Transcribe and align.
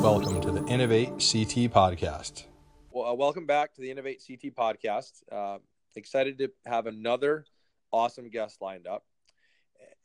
Welcome 0.00 0.40
to 0.42 0.52
the 0.52 0.64
Innovate 0.68 1.08
CT 1.08 1.72
podcast. 1.74 2.44
Well, 2.92 3.10
uh, 3.10 3.14
welcome 3.14 3.44
back 3.44 3.74
to 3.74 3.80
the 3.80 3.90
Innovate 3.90 4.22
CT 4.24 4.54
podcast. 4.54 5.24
Uh, 5.32 5.58
excited 5.96 6.38
to 6.38 6.52
have 6.64 6.86
another 6.86 7.44
awesome 7.90 8.30
guest 8.30 8.58
lined 8.60 8.86
up, 8.86 9.02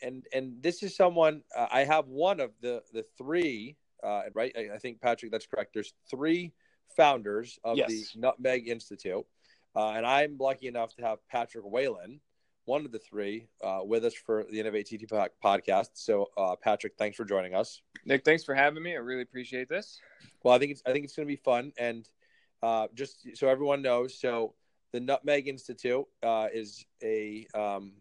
and 0.01 0.25
and 0.33 0.55
this 0.63 0.81
is 0.81 0.95
someone 0.95 1.43
uh, 1.55 1.67
I 1.71 1.83
have 1.83 2.07
one 2.07 2.39
of 2.39 2.49
the 2.61 2.81
the 2.93 3.05
three. 3.15 3.77
Uh, 4.03 4.23
right, 4.33 4.51
I, 4.57 4.73
I, 4.73 4.79
think 4.79 5.01
Patrick, 5.01 5.31
that's 5.31 5.45
correct. 5.45 5.75
There's 5.75 5.93
three 6.09 6.53
founders 6.97 7.59
of 7.63 7.77
yes. 7.77 7.89
the 7.89 8.05
Nutmeg 8.15 8.67
Institute, 8.67 9.23
uh, 9.75 9.89
and 9.91 10.03
I'm 10.03 10.35
lucky 10.39 10.65
enough 10.65 10.95
to 10.95 11.03
have 11.03 11.19
Patrick 11.27 11.65
Whalen, 11.65 12.21
one 12.69 12.85
of 12.85 12.91
the 12.91 12.99
three, 12.99 13.47
uh, 13.63 13.79
with 13.83 14.05
us 14.05 14.13
for 14.13 14.45
the 14.49 14.59
Innovate 14.59 14.87
CT 14.89 15.31
podcast. 15.43 15.89
So, 15.95 16.27
Patrick, 16.61 16.93
thanks 16.97 17.17
for 17.17 17.25
joining 17.25 17.55
us. 17.55 17.81
Nick, 18.05 18.23
thanks 18.23 18.43
for 18.43 18.53
having 18.55 18.83
me. 18.83 18.93
I 18.93 18.99
really 18.99 19.23
appreciate 19.23 19.67
this. 19.67 19.99
Well, 20.43 20.53
I 20.53 20.59
think 20.59 20.71
it's 20.71 20.83
I 20.85 20.93
think 20.93 21.03
it's 21.03 21.15
going 21.15 21.27
to 21.27 21.31
be 21.31 21.41
fun, 21.43 21.73
and 21.77 22.07
just 22.93 23.27
so 23.35 23.49
everyone 23.49 23.81
knows, 23.81 24.19
so 24.19 24.53
the 24.91 24.99
Nutmeg 24.99 25.47
Institute 25.47 26.05
uh, 26.23 26.47
is 26.53 26.85
a, 27.03 27.45
um, 27.53 27.93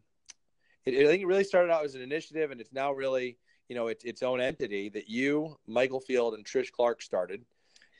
it, 0.86 1.04
I 1.04 1.08
think 1.08 1.22
it 1.22 1.26
really 1.26 1.44
started 1.44 1.72
out 1.72 1.84
as 1.84 1.94
an 1.94 2.02
initiative, 2.02 2.50
and 2.50 2.60
it's 2.60 2.72
now 2.72 2.92
really, 2.92 3.38
you 3.68 3.76
know, 3.76 3.88
it's 3.88 4.04
its 4.04 4.22
own 4.22 4.40
entity 4.40 4.88
that 4.90 5.08
you, 5.08 5.56
Michael 5.66 6.00
Field, 6.00 6.34
and 6.34 6.44
Trish 6.44 6.70
Clark 6.70 7.02
started. 7.02 7.44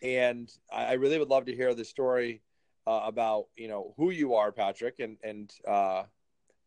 And 0.02 0.50
I, 0.72 0.86
I 0.86 0.92
really 0.92 1.18
would 1.18 1.28
love 1.28 1.46
to 1.46 1.54
hear 1.54 1.74
the 1.74 1.84
story 1.84 2.42
uh, 2.86 3.02
about, 3.04 3.46
you 3.56 3.68
know, 3.68 3.94
who 3.96 4.10
you 4.10 4.34
are, 4.34 4.52
Patrick, 4.52 5.00
and 5.00 5.18
and 5.22 5.52
uh, 5.66 6.04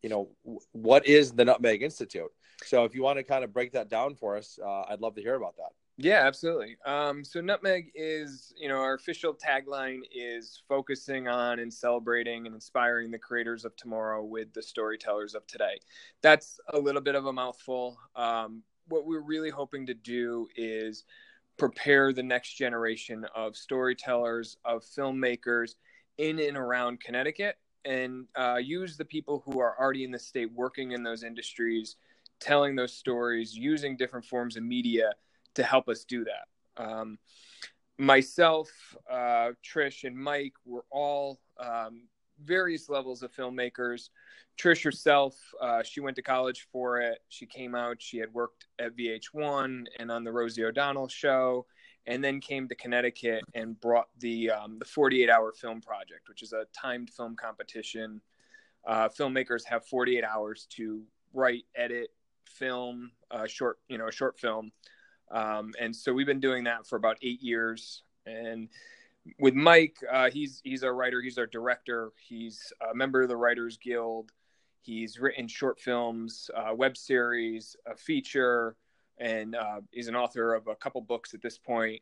you 0.02 0.10
know, 0.10 0.30
what 0.72 1.06
is 1.06 1.32
the 1.32 1.46
Nutmeg 1.46 1.84
Institute. 1.84 2.32
So 2.64 2.86
if 2.86 2.94
you 2.94 3.02
want 3.02 3.18
to 3.18 3.24
kind 3.24 3.44
of 3.44 3.54
break 3.54 3.74
that 3.74 3.90
down 3.90 4.16
for 4.16 4.38
us, 4.38 4.60
uh, 4.64 4.84
I'd 4.90 5.02
love 5.02 5.16
to 5.16 5.22
hear 5.22 5.36
about 5.36 5.56
that. 5.58 5.72
Yeah, 5.98 6.26
absolutely. 6.26 6.78
Um, 6.86 7.24
so 7.24 7.42
Nutmeg 7.42 7.92
is, 7.94 8.54
you 8.58 8.68
know, 8.68 8.78
our 8.78 8.96
official 8.96 9.36
tagline 9.36 10.00
is 10.14 10.64
focusing 10.68 11.28
on 11.28 11.60
and 11.60 11.72
celebrating 11.72 12.46
and 12.48 12.56
inspiring 12.56 13.12
the 13.12 13.20
creators 13.20 13.66
of 13.66 13.76
tomorrow 13.76 14.24
with 14.24 14.54
the 14.54 14.64
storytellers 14.64 15.36
of 15.36 15.46
today. 15.48 15.80
That's 16.22 16.60
a 16.74 16.80
little 16.80 17.02
bit 17.02 17.16
of 17.16 17.26
a 17.26 17.34
mouthful. 17.34 18.00
Um, 18.16 18.64
what 18.88 19.06
we're 19.06 19.22
really 19.22 19.50
hoping 19.50 19.86
to 19.88 19.94
do 19.94 20.48
is 20.56 21.04
prepare 21.58 22.14
the 22.14 22.24
next 22.24 22.54
generation 22.54 23.26
of 23.36 23.56
storytellers, 23.56 24.58
of 24.66 24.84
filmmakers 24.84 25.76
in 26.18 26.40
and 26.40 26.58
around 26.58 27.00
Connecticut, 27.00 27.58
and 27.86 28.28
uh, 28.36 28.58
use 28.58 28.98
the 28.98 29.06
people 29.06 29.44
who 29.46 29.60
are 29.60 29.76
already 29.80 30.04
in 30.04 30.12
the 30.12 30.20
state 30.20 30.52
working 30.54 30.92
in 30.92 31.04
those 31.04 31.24
industries, 31.24 31.96
telling 32.40 32.76
those 32.76 32.94
stories, 32.94 33.56
using 33.56 33.98
different 33.98 34.26
forms 34.26 34.58
of 34.58 34.64
media 34.64 35.12
to 35.56 35.64
help 35.64 35.90
us 35.90 36.06
do 36.06 36.26
that. 36.26 36.84
Um, 36.84 37.18
myself, 37.98 38.70
uh, 39.10 39.52
Trish, 39.64 40.04
and 40.04 40.18
Mike 40.18 40.54
were 40.66 40.86
all 40.90 41.40
um, 41.60 42.04
various 42.44 42.90
levels 42.90 43.24
of 43.24 43.34
filmmakers. 43.34 44.10
Trish 44.58 44.84
herself, 44.84 45.36
uh, 45.62 45.82
she 45.84 46.02
went 46.02 46.16
to 46.18 46.22
college 46.22 46.68
for 46.72 47.00
it. 47.00 47.20
She 47.30 47.46
came 47.46 47.74
out. 47.74 48.02
She 48.02 48.18
had 48.18 48.34
worked 48.34 48.68
at 48.80 48.96
VH1 48.96 49.86
and 50.00 50.12
on 50.12 50.24
the 50.24 50.32
Rosie 50.32 50.64
O'Donnell 50.66 51.08
show, 51.08 51.66
and 52.08 52.24
then 52.24 52.40
came 52.40 52.68
to 52.68 52.76
Connecticut 52.76 53.44
and 53.54 53.80
brought 53.80 54.08
the 54.20 54.52
um, 54.52 54.80
the 54.80 54.86
48 54.86 55.30
Hour 55.30 55.54
Film 55.54 55.82
Project, 55.82 56.28
which 56.28 56.42
is 56.44 56.54
a 56.54 56.66
timed 56.74 57.10
film 57.10 57.36
competition. 57.36 58.22
Uh, 58.86 59.08
filmmakers 59.10 59.64
have 59.66 59.86
48 59.86 60.24
hours 60.24 60.68
to 60.72 61.04
write, 61.34 61.66
edit, 61.76 62.10
film 62.46 63.12
a 63.30 63.48
short, 63.48 63.80
you 63.88 63.98
know, 63.98 64.08
a 64.08 64.12
short 64.12 64.40
film 64.40 64.72
um, 65.32 65.72
and 65.80 65.96
so 65.96 66.14
we've 66.14 66.28
been 66.28 66.40
doing 66.40 66.66
that 66.66 66.86
for 66.86 66.98
about 66.98 67.18
eight 67.22 67.42
years. 67.42 68.04
And 68.26 68.70
with 69.40 69.54
Mike, 69.54 69.98
uh, 70.12 70.30
he's 70.30 70.62
he's 70.64 70.84
our 70.84 70.94
writer, 70.94 71.22
he's 71.22 71.38
our 71.38 71.48
director, 71.48 72.12
he's 72.18 72.74
a 72.92 72.94
member 72.94 73.22
of 73.22 73.30
the 73.30 73.38
Writers 73.38 73.78
Guild. 73.78 74.32
He's 74.82 75.20
written 75.20 75.48
short 75.48 75.80
films, 75.80 76.50
uh, 76.56 76.74
web 76.74 76.98
series, 76.98 77.76
a 77.86 77.96
feature, 77.96 78.76
and 79.22 79.56
uh, 79.56 79.82
he's 79.92 80.08
an 80.08 80.16
author 80.16 80.54
of 80.54 80.68
a 80.68 80.76
couple 80.76 81.00
books 81.02 81.34
at 81.34 81.42
this 81.42 81.58
point. 81.58 82.02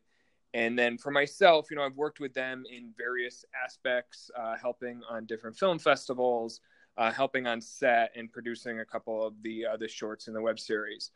And 0.52 0.76
then 0.76 0.98
for 0.98 1.12
myself, 1.12 1.70
you 1.70 1.76
know, 1.76 1.84
I've 1.84 1.96
worked 1.96 2.18
with 2.18 2.34
them 2.34 2.64
in 2.68 2.92
various 2.98 3.44
aspects, 3.64 4.30
uh, 4.36 4.56
helping 4.60 5.00
on 5.08 5.26
different 5.26 5.56
film 5.56 5.78
festivals, 5.78 6.60
uh, 6.96 7.12
helping 7.12 7.46
on 7.46 7.60
set, 7.60 8.10
and 8.16 8.32
producing 8.32 8.80
a 8.80 8.84
couple 8.84 9.24
of 9.24 9.34
the 9.42 9.66
the 9.78 9.86
shorts 9.86 10.26
in 10.26 10.34
the 10.34 10.42
web 10.42 10.58
series. 10.58 11.12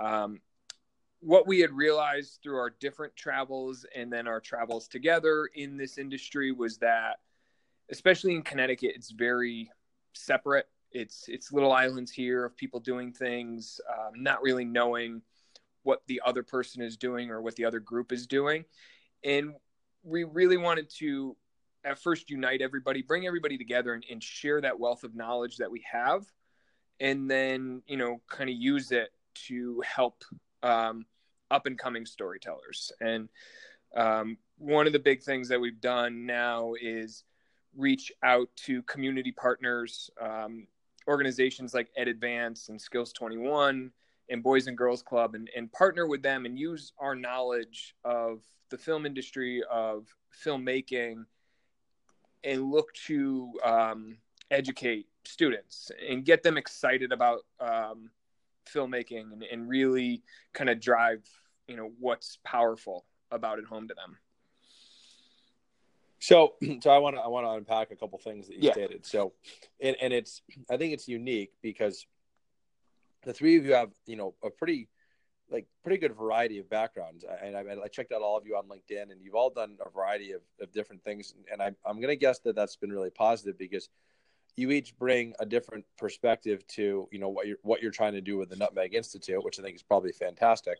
Um, 0.00 0.40
what 1.20 1.46
we 1.46 1.60
had 1.60 1.70
realized 1.70 2.40
through 2.42 2.56
our 2.56 2.70
different 2.80 3.14
travels 3.14 3.84
and 3.94 4.10
then 4.10 4.26
our 4.26 4.40
travels 4.40 4.88
together 4.88 5.48
in 5.54 5.76
this 5.76 5.98
industry 5.98 6.50
was 6.50 6.78
that 6.78 7.18
especially 7.90 8.34
in 8.34 8.42
Connecticut 8.42 8.92
it's 8.94 9.10
very 9.10 9.70
separate 10.14 10.66
it's 10.92 11.26
it's 11.28 11.52
little 11.52 11.72
islands 11.72 12.10
here 12.10 12.44
of 12.44 12.56
people 12.56 12.80
doing 12.80 13.12
things 13.12 13.80
um, 13.92 14.22
not 14.22 14.42
really 14.42 14.64
knowing 14.64 15.20
what 15.82 16.02
the 16.06 16.20
other 16.24 16.42
person 16.42 16.82
is 16.82 16.96
doing 16.96 17.30
or 17.30 17.40
what 17.40 17.56
the 17.56 17.64
other 17.64 17.80
group 17.80 18.12
is 18.12 18.26
doing 18.26 18.64
and 19.24 19.54
we 20.02 20.24
really 20.24 20.56
wanted 20.56 20.88
to 20.88 21.36
at 21.84 21.98
first 21.98 22.30
unite 22.30 22.60
everybody 22.60 23.02
bring 23.02 23.26
everybody 23.26 23.56
together 23.56 23.94
and, 23.94 24.04
and 24.10 24.22
share 24.22 24.60
that 24.60 24.78
wealth 24.78 25.04
of 25.04 25.14
knowledge 25.14 25.56
that 25.56 25.70
we 25.70 25.82
have 25.90 26.24
and 27.00 27.30
then 27.30 27.82
you 27.86 27.96
know 27.96 28.20
kind 28.28 28.50
of 28.50 28.56
use 28.56 28.92
it 28.92 29.10
to 29.34 29.82
help 29.84 30.24
um, 30.62 31.06
up 31.50 31.66
and 31.66 31.78
coming 31.78 32.06
storytellers. 32.06 32.92
And 33.00 33.28
um, 33.96 34.38
one 34.58 34.86
of 34.86 34.92
the 34.92 34.98
big 34.98 35.22
things 35.22 35.48
that 35.48 35.60
we've 35.60 35.80
done 35.80 36.26
now 36.26 36.74
is 36.80 37.24
reach 37.76 38.12
out 38.22 38.48
to 38.56 38.82
community 38.82 39.32
partners, 39.32 40.10
um, 40.20 40.66
organizations 41.08 41.74
like 41.74 41.88
Ed 41.96 42.08
Advance 42.08 42.68
and 42.68 42.80
Skills 42.80 43.12
21 43.12 43.90
and 44.30 44.42
Boys 44.42 44.66
and 44.66 44.76
Girls 44.76 45.02
Club, 45.02 45.34
and, 45.34 45.50
and 45.56 45.70
partner 45.72 46.06
with 46.06 46.22
them 46.22 46.46
and 46.46 46.58
use 46.58 46.92
our 46.98 47.14
knowledge 47.14 47.94
of 48.04 48.42
the 48.70 48.78
film 48.78 49.04
industry, 49.04 49.62
of 49.70 50.06
filmmaking, 50.44 51.24
and 52.44 52.70
look 52.70 52.92
to 53.06 53.52
um, 53.64 54.16
educate 54.50 55.06
students 55.24 55.90
and 56.08 56.24
get 56.24 56.42
them 56.42 56.56
excited 56.56 57.12
about 57.12 57.40
um, 57.60 58.10
filmmaking 58.72 59.32
and, 59.32 59.42
and 59.42 59.68
really 59.68 60.22
kind 60.52 60.70
of 60.70 60.80
drive 60.80 61.24
you 61.66 61.76
know 61.76 61.90
what's 61.98 62.38
powerful 62.44 63.04
about 63.30 63.58
it 63.58 63.64
home 63.64 63.86
to 63.88 63.94
them 63.94 64.16
so 66.18 66.54
so 66.80 66.90
i 66.90 66.98
want 66.98 67.16
to 67.16 67.22
i 67.22 67.28
want 67.28 67.46
to 67.46 67.50
unpack 67.50 67.90
a 67.90 67.96
couple 67.96 68.18
things 68.18 68.48
that 68.48 68.56
you 68.56 68.68
yeah. 68.68 68.72
stated 68.72 69.04
so 69.06 69.32
and, 69.80 69.96
and 70.00 70.12
it's 70.12 70.42
i 70.70 70.76
think 70.76 70.92
it's 70.92 71.08
unique 71.08 71.52
because 71.62 72.06
the 73.24 73.32
three 73.32 73.56
of 73.56 73.64
you 73.64 73.74
have 73.74 73.90
you 74.06 74.16
know 74.16 74.34
a 74.42 74.50
pretty 74.50 74.88
like 75.50 75.66
pretty 75.82 75.98
good 75.98 76.16
variety 76.16 76.58
of 76.58 76.70
backgrounds 76.70 77.24
and 77.42 77.56
I, 77.56 77.64
I 77.82 77.88
checked 77.88 78.12
out 78.12 78.22
all 78.22 78.36
of 78.36 78.46
you 78.46 78.56
on 78.56 78.64
linkedin 78.64 79.10
and 79.10 79.20
you've 79.20 79.34
all 79.34 79.50
done 79.50 79.76
a 79.84 79.90
variety 79.90 80.32
of, 80.32 80.42
of 80.60 80.72
different 80.72 81.02
things 81.02 81.34
and 81.50 81.60
I, 81.60 81.72
i'm 81.84 81.96
going 81.96 82.08
to 82.08 82.16
guess 82.16 82.38
that 82.40 82.54
that's 82.54 82.76
been 82.76 82.90
really 82.90 83.10
positive 83.10 83.58
because 83.58 83.88
you 84.56 84.70
each 84.70 84.96
bring 84.98 85.34
a 85.40 85.46
different 85.46 85.84
perspective 85.98 86.66
to 86.68 87.08
you 87.10 87.18
know 87.18 87.28
what 87.28 87.46
you're 87.46 87.56
what 87.62 87.82
you're 87.82 87.90
trying 87.90 88.12
to 88.12 88.20
do 88.20 88.36
with 88.36 88.50
the 88.50 88.56
Nutmeg 88.56 88.94
Institute, 88.94 89.42
which 89.42 89.58
I 89.58 89.62
think 89.62 89.76
is 89.76 89.82
probably 89.82 90.12
fantastic. 90.12 90.78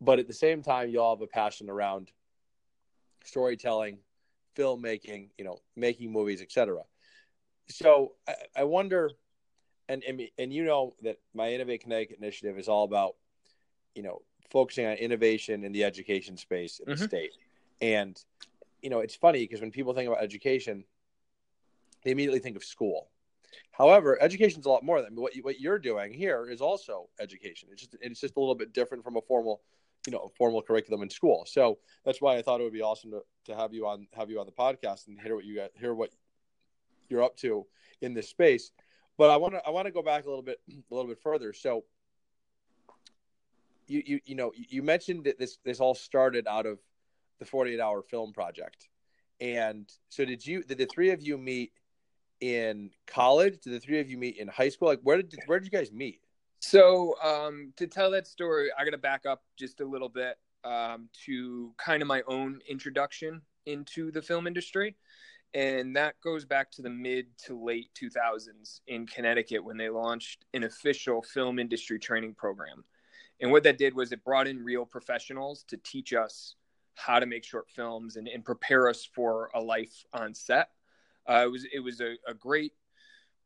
But 0.00 0.18
at 0.18 0.26
the 0.26 0.34
same 0.34 0.62
time, 0.62 0.88
you 0.88 1.00
all 1.00 1.16
have 1.16 1.22
a 1.22 1.26
passion 1.26 1.68
around 1.68 2.10
storytelling, 3.24 3.98
filmmaking, 4.56 5.28
you 5.36 5.44
know, 5.44 5.58
making 5.76 6.12
movies, 6.12 6.40
etc. 6.40 6.82
So 7.68 8.12
I, 8.26 8.34
I 8.56 8.64
wonder, 8.64 9.10
and, 9.90 10.04
and 10.04 10.22
and 10.38 10.52
you 10.52 10.64
know 10.64 10.94
that 11.02 11.18
my 11.34 11.52
Innovate 11.52 11.82
Connecticut 11.82 12.18
initiative 12.18 12.58
is 12.58 12.68
all 12.68 12.84
about, 12.84 13.16
you 13.94 14.02
know, 14.02 14.22
focusing 14.50 14.86
on 14.86 14.94
innovation 14.94 15.64
in 15.64 15.72
the 15.72 15.84
education 15.84 16.36
space 16.36 16.78
in 16.78 16.90
the 16.90 16.94
mm-hmm. 16.94 17.04
state. 17.04 17.32
And 17.80 18.22
you 18.82 18.88
know, 18.88 19.00
it's 19.00 19.16
funny 19.16 19.40
because 19.40 19.60
when 19.60 19.72
people 19.72 19.92
think 19.92 20.08
about 20.08 20.22
education, 20.22 20.84
they 22.04 22.12
immediately 22.12 22.38
think 22.38 22.56
of 22.56 22.64
school. 22.64 23.10
However, 23.72 24.16
education 24.22 24.60
is 24.60 24.66
a 24.66 24.70
lot 24.70 24.84
more 24.84 25.02
than 25.02 25.16
what 25.16 25.34
you, 25.34 25.42
what 25.42 25.60
you're 25.60 25.78
doing 25.78 26.12
here 26.12 26.48
is 26.48 26.60
also 26.60 27.08
education. 27.18 27.68
It's 27.72 27.82
just 27.82 27.96
it's 28.00 28.20
just 28.20 28.36
a 28.36 28.40
little 28.40 28.54
bit 28.54 28.72
different 28.72 29.02
from 29.02 29.16
a 29.16 29.20
formal, 29.22 29.60
you 30.06 30.12
know, 30.12 30.30
formal 30.38 30.62
curriculum 30.62 31.02
in 31.02 31.10
school. 31.10 31.44
So 31.46 31.78
that's 32.04 32.22
why 32.22 32.36
I 32.36 32.42
thought 32.42 32.60
it 32.60 32.64
would 32.64 32.72
be 32.72 32.82
awesome 32.82 33.10
to, 33.10 33.22
to 33.46 33.56
have 33.56 33.74
you 33.74 33.88
on 33.88 34.06
have 34.12 34.30
you 34.30 34.38
on 34.38 34.46
the 34.46 34.52
podcast 34.52 35.08
and 35.08 35.20
hear 35.20 35.34
what 35.34 35.44
you 35.44 35.56
got, 35.56 35.70
hear 35.74 35.94
what 35.94 36.10
you're 37.08 37.24
up 37.24 37.36
to 37.38 37.66
in 38.00 38.14
this 38.14 38.28
space. 38.28 38.70
But 39.20 39.28
I 39.28 39.36
want 39.36 39.52
to 39.52 39.60
I 39.66 39.68
want 39.68 39.84
to 39.84 39.92
go 39.92 40.00
back 40.00 40.24
a 40.24 40.28
little 40.30 40.42
bit 40.42 40.62
a 40.70 40.94
little 40.94 41.06
bit 41.06 41.20
further. 41.22 41.52
So 41.52 41.84
you 43.86 44.02
you 44.06 44.20
you 44.24 44.34
know 44.34 44.50
you 44.56 44.82
mentioned 44.82 45.24
that 45.24 45.38
this 45.38 45.58
this 45.62 45.78
all 45.78 45.94
started 45.94 46.46
out 46.46 46.64
of 46.64 46.78
the 47.38 47.44
48 47.44 47.78
hour 47.80 48.00
film 48.00 48.32
project. 48.32 48.88
And 49.38 49.86
so 50.08 50.24
did 50.24 50.46
you 50.46 50.62
did 50.62 50.78
the 50.78 50.86
three 50.86 51.10
of 51.10 51.20
you 51.20 51.36
meet 51.36 51.72
in 52.40 52.92
college? 53.06 53.60
Did 53.60 53.74
the 53.74 53.80
three 53.80 54.00
of 54.00 54.08
you 54.08 54.16
meet 54.16 54.38
in 54.38 54.48
high 54.48 54.70
school? 54.70 54.88
Like, 54.88 55.00
where 55.02 55.18
did 55.20 55.38
where 55.44 55.60
did 55.60 55.70
you 55.70 55.78
guys 55.78 55.92
meet? 55.92 56.22
So 56.60 57.14
um, 57.22 57.74
to 57.76 57.86
tell 57.86 58.10
that 58.12 58.26
story, 58.26 58.70
I 58.78 58.86
got 58.86 58.92
to 58.92 58.98
back 58.98 59.26
up 59.26 59.42
just 59.54 59.82
a 59.82 59.84
little 59.84 60.08
bit 60.08 60.38
um, 60.64 61.10
to 61.26 61.74
kind 61.76 62.00
of 62.00 62.08
my 62.08 62.22
own 62.26 62.60
introduction 62.66 63.42
into 63.66 64.10
the 64.12 64.22
film 64.22 64.46
industry. 64.46 64.96
And 65.52 65.96
that 65.96 66.14
goes 66.22 66.44
back 66.44 66.70
to 66.72 66.82
the 66.82 66.90
mid 66.90 67.26
to 67.46 67.58
late 67.58 67.90
2000s 68.00 68.80
in 68.86 69.06
Connecticut 69.06 69.64
when 69.64 69.76
they 69.76 69.88
launched 69.88 70.44
an 70.54 70.64
official 70.64 71.22
film 71.22 71.58
industry 71.58 71.98
training 71.98 72.34
program. 72.34 72.84
And 73.40 73.50
what 73.50 73.64
that 73.64 73.78
did 73.78 73.94
was 73.94 74.12
it 74.12 74.22
brought 74.22 74.46
in 74.46 74.62
real 74.62 74.84
professionals 74.84 75.64
to 75.68 75.76
teach 75.78 76.12
us 76.12 76.54
how 76.94 77.18
to 77.18 77.26
make 77.26 77.44
short 77.44 77.68
films 77.70 78.16
and, 78.16 78.28
and 78.28 78.44
prepare 78.44 78.88
us 78.88 79.08
for 79.12 79.50
a 79.54 79.60
life 79.60 80.04
on 80.12 80.34
set. 80.34 80.68
Uh, 81.28 81.44
it 81.44 81.50
was 81.50 81.66
it 81.72 81.80
was 81.80 82.00
a, 82.00 82.14
a, 82.26 82.34
great 82.34 82.72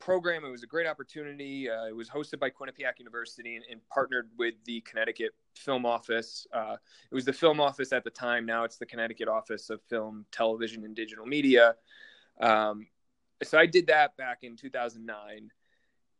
program. 0.04 0.44
It 0.44 0.50
was 0.50 0.62
a 0.62 0.66
great 0.66 0.86
opportunity. 0.86 1.70
Uh, 1.70 1.86
it 1.86 1.96
was 1.96 2.10
hosted 2.10 2.38
by 2.38 2.50
Quinnipiac 2.50 2.98
University 2.98 3.56
and, 3.56 3.64
and, 3.70 3.80
partnered 3.88 4.28
with 4.36 4.52
the 4.66 4.82
Connecticut 4.82 5.30
Film 5.54 5.86
Office. 5.86 6.46
Uh, 6.52 6.76
it 7.10 7.14
was 7.14 7.24
the 7.24 7.32
Film 7.32 7.58
Office 7.58 7.90
at 7.90 8.04
the 8.04 8.10
time. 8.10 8.44
Now 8.44 8.64
it's 8.64 8.76
the 8.76 8.84
Connecticut 8.84 9.28
Office 9.28 9.70
of 9.70 9.80
Film, 9.88 10.26
Television, 10.30 10.84
and 10.84 10.94
Digital 10.94 11.24
Media. 11.24 11.76
Um, 12.38 12.86
so 13.42 13.58
I 13.58 13.64
did 13.64 13.86
that 13.86 14.14
back 14.18 14.40
in 14.42 14.56
2009. 14.56 15.50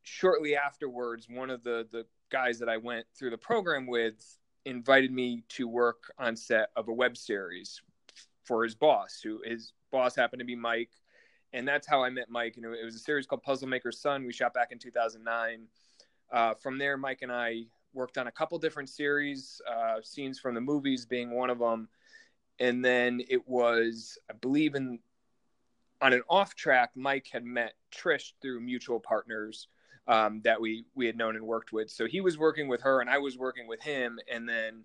Shortly 0.02 0.56
afterwards, 0.56 1.26
one 1.28 1.50
of 1.50 1.62
the 1.62 1.86
the 1.92 2.06
guys 2.30 2.58
that 2.60 2.70
I 2.70 2.78
went 2.78 3.04
through 3.14 3.30
the 3.30 3.38
program 3.38 3.86
with 3.86 4.38
invited 4.64 5.12
me 5.12 5.44
to 5.50 5.68
work 5.68 6.10
on 6.18 6.36
set 6.36 6.70
of 6.74 6.88
a 6.88 6.92
web 6.92 7.18
series 7.18 7.82
for 8.44 8.64
his 8.64 8.74
boss, 8.74 9.20
who 9.22 9.42
his 9.44 9.74
boss 9.92 10.16
happened 10.16 10.40
to 10.40 10.46
be 10.46 10.56
Mike. 10.56 10.90
And 11.54 11.66
that's 11.66 11.86
how 11.86 12.02
I 12.02 12.10
met 12.10 12.28
Mike. 12.28 12.56
And 12.56 12.66
it 12.66 12.84
was 12.84 12.96
a 12.96 12.98
series 12.98 13.26
called 13.26 13.42
Puzzle 13.42 13.68
Maker's 13.68 14.00
Son. 14.00 14.26
We 14.26 14.32
shot 14.32 14.52
back 14.52 14.72
in 14.72 14.78
2009. 14.78 15.68
Uh, 16.32 16.54
from 16.54 16.78
there, 16.78 16.96
Mike 16.96 17.22
and 17.22 17.30
I 17.30 17.66
worked 17.92 18.18
on 18.18 18.26
a 18.26 18.32
couple 18.32 18.58
different 18.58 18.88
series, 18.88 19.62
uh, 19.70 20.00
scenes 20.02 20.40
from 20.40 20.56
the 20.56 20.60
movies 20.60 21.06
being 21.06 21.30
one 21.30 21.50
of 21.50 21.60
them. 21.60 21.88
And 22.58 22.84
then 22.84 23.22
it 23.28 23.46
was, 23.48 24.18
I 24.28 24.34
believe, 24.34 24.74
in 24.74 24.98
on 26.02 26.12
an 26.12 26.22
off 26.28 26.56
track, 26.56 26.90
Mike 26.96 27.28
had 27.32 27.44
met 27.44 27.74
Trish 27.92 28.32
through 28.42 28.60
mutual 28.60 28.98
partners 28.98 29.68
um, 30.08 30.40
that 30.44 30.60
we 30.60 30.84
we 30.94 31.06
had 31.06 31.16
known 31.16 31.36
and 31.36 31.46
worked 31.46 31.72
with. 31.72 31.88
So 31.88 32.06
he 32.06 32.20
was 32.20 32.36
working 32.36 32.66
with 32.66 32.82
her, 32.82 33.00
and 33.00 33.08
I 33.08 33.18
was 33.18 33.38
working 33.38 33.68
with 33.68 33.80
him. 33.80 34.18
And 34.30 34.48
then, 34.48 34.84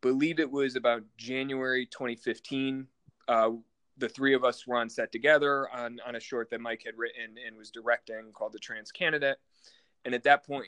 believe 0.00 0.38
it 0.38 0.50
was 0.50 0.76
about 0.76 1.02
January 1.16 1.86
2015. 1.86 2.86
Uh, 3.26 3.50
the 3.98 4.08
three 4.08 4.34
of 4.34 4.44
us 4.44 4.66
were 4.66 4.76
on 4.76 4.88
set 4.88 5.12
together 5.12 5.68
on 5.70 5.98
on 6.06 6.16
a 6.16 6.20
short 6.20 6.50
that 6.50 6.60
Mike 6.60 6.82
had 6.84 6.94
written 6.96 7.36
and 7.46 7.56
was 7.56 7.70
directing 7.70 8.32
called 8.32 8.52
The 8.52 8.58
Trans 8.58 8.90
Candidate. 8.90 9.36
And 10.04 10.14
at 10.14 10.24
that 10.24 10.44
point, 10.46 10.66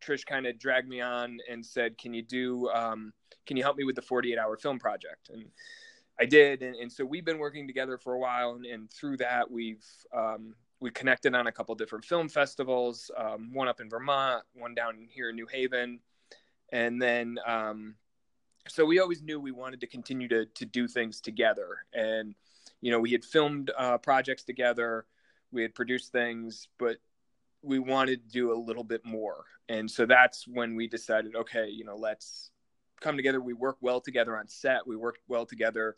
Trish 0.00 0.24
kind 0.24 0.46
of 0.46 0.58
dragged 0.58 0.88
me 0.88 1.00
on 1.00 1.38
and 1.50 1.64
said, 1.64 1.98
"Can 1.98 2.14
you 2.14 2.22
do? 2.22 2.68
Um, 2.70 3.12
can 3.46 3.56
you 3.56 3.62
help 3.62 3.76
me 3.76 3.84
with 3.84 3.96
the 3.96 4.02
48 4.02 4.38
hour 4.38 4.56
film 4.56 4.78
project?" 4.78 5.30
And 5.30 5.46
I 6.20 6.26
did, 6.26 6.62
and, 6.62 6.76
and 6.76 6.90
so 6.90 7.04
we've 7.04 7.24
been 7.24 7.38
working 7.38 7.66
together 7.66 7.96
for 7.96 8.14
a 8.14 8.18
while, 8.18 8.52
and, 8.52 8.66
and 8.66 8.90
through 8.90 9.18
that, 9.18 9.50
we've 9.50 9.84
um, 10.14 10.54
we 10.80 10.90
connected 10.90 11.34
on 11.34 11.46
a 11.46 11.52
couple 11.52 11.74
different 11.74 12.04
film 12.04 12.28
festivals, 12.28 13.10
um, 13.16 13.52
one 13.52 13.68
up 13.68 13.80
in 13.80 13.88
Vermont, 13.88 14.44
one 14.54 14.74
down 14.74 15.08
here 15.10 15.30
in 15.30 15.36
New 15.36 15.46
Haven, 15.46 16.00
and 16.70 17.00
then 17.00 17.38
um, 17.46 17.96
so 18.68 18.84
we 18.84 18.98
always 19.00 19.22
knew 19.22 19.40
we 19.40 19.52
wanted 19.52 19.80
to 19.80 19.86
continue 19.86 20.28
to 20.28 20.46
to 20.46 20.66
do 20.66 20.86
things 20.86 21.20
together. 21.20 21.78
And 21.92 22.34
you 22.80 22.90
know, 22.90 23.00
we 23.00 23.12
had 23.12 23.24
filmed 23.24 23.70
uh, 23.76 23.98
projects 23.98 24.44
together, 24.44 25.06
we 25.50 25.62
had 25.62 25.74
produced 25.74 26.12
things, 26.12 26.68
but 26.78 26.98
we 27.62 27.78
wanted 27.78 28.22
to 28.22 28.32
do 28.32 28.52
a 28.52 28.58
little 28.58 28.84
bit 28.84 29.04
more. 29.04 29.44
And 29.68 29.90
so 29.90 30.06
that's 30.06 30.46
when 30.46 30.76
we 30.76 30.86
decided, 30.86 31.34
okay, 31.34 31.68
you 31.68 31.84
know, 31.84 31.96
let's 31.96 32.50
come 33.00 33.16
together. 33.16 33.40
We 33.40 33.52
work 33.52 33.76
well 33.80 34.00
together 34.00 34.36
on 34.36 34.48
set. 34.48 34.86
We 34.86 34.96
worked 34.96 35.20
well 35.28 35.44
together, 35.44 35.96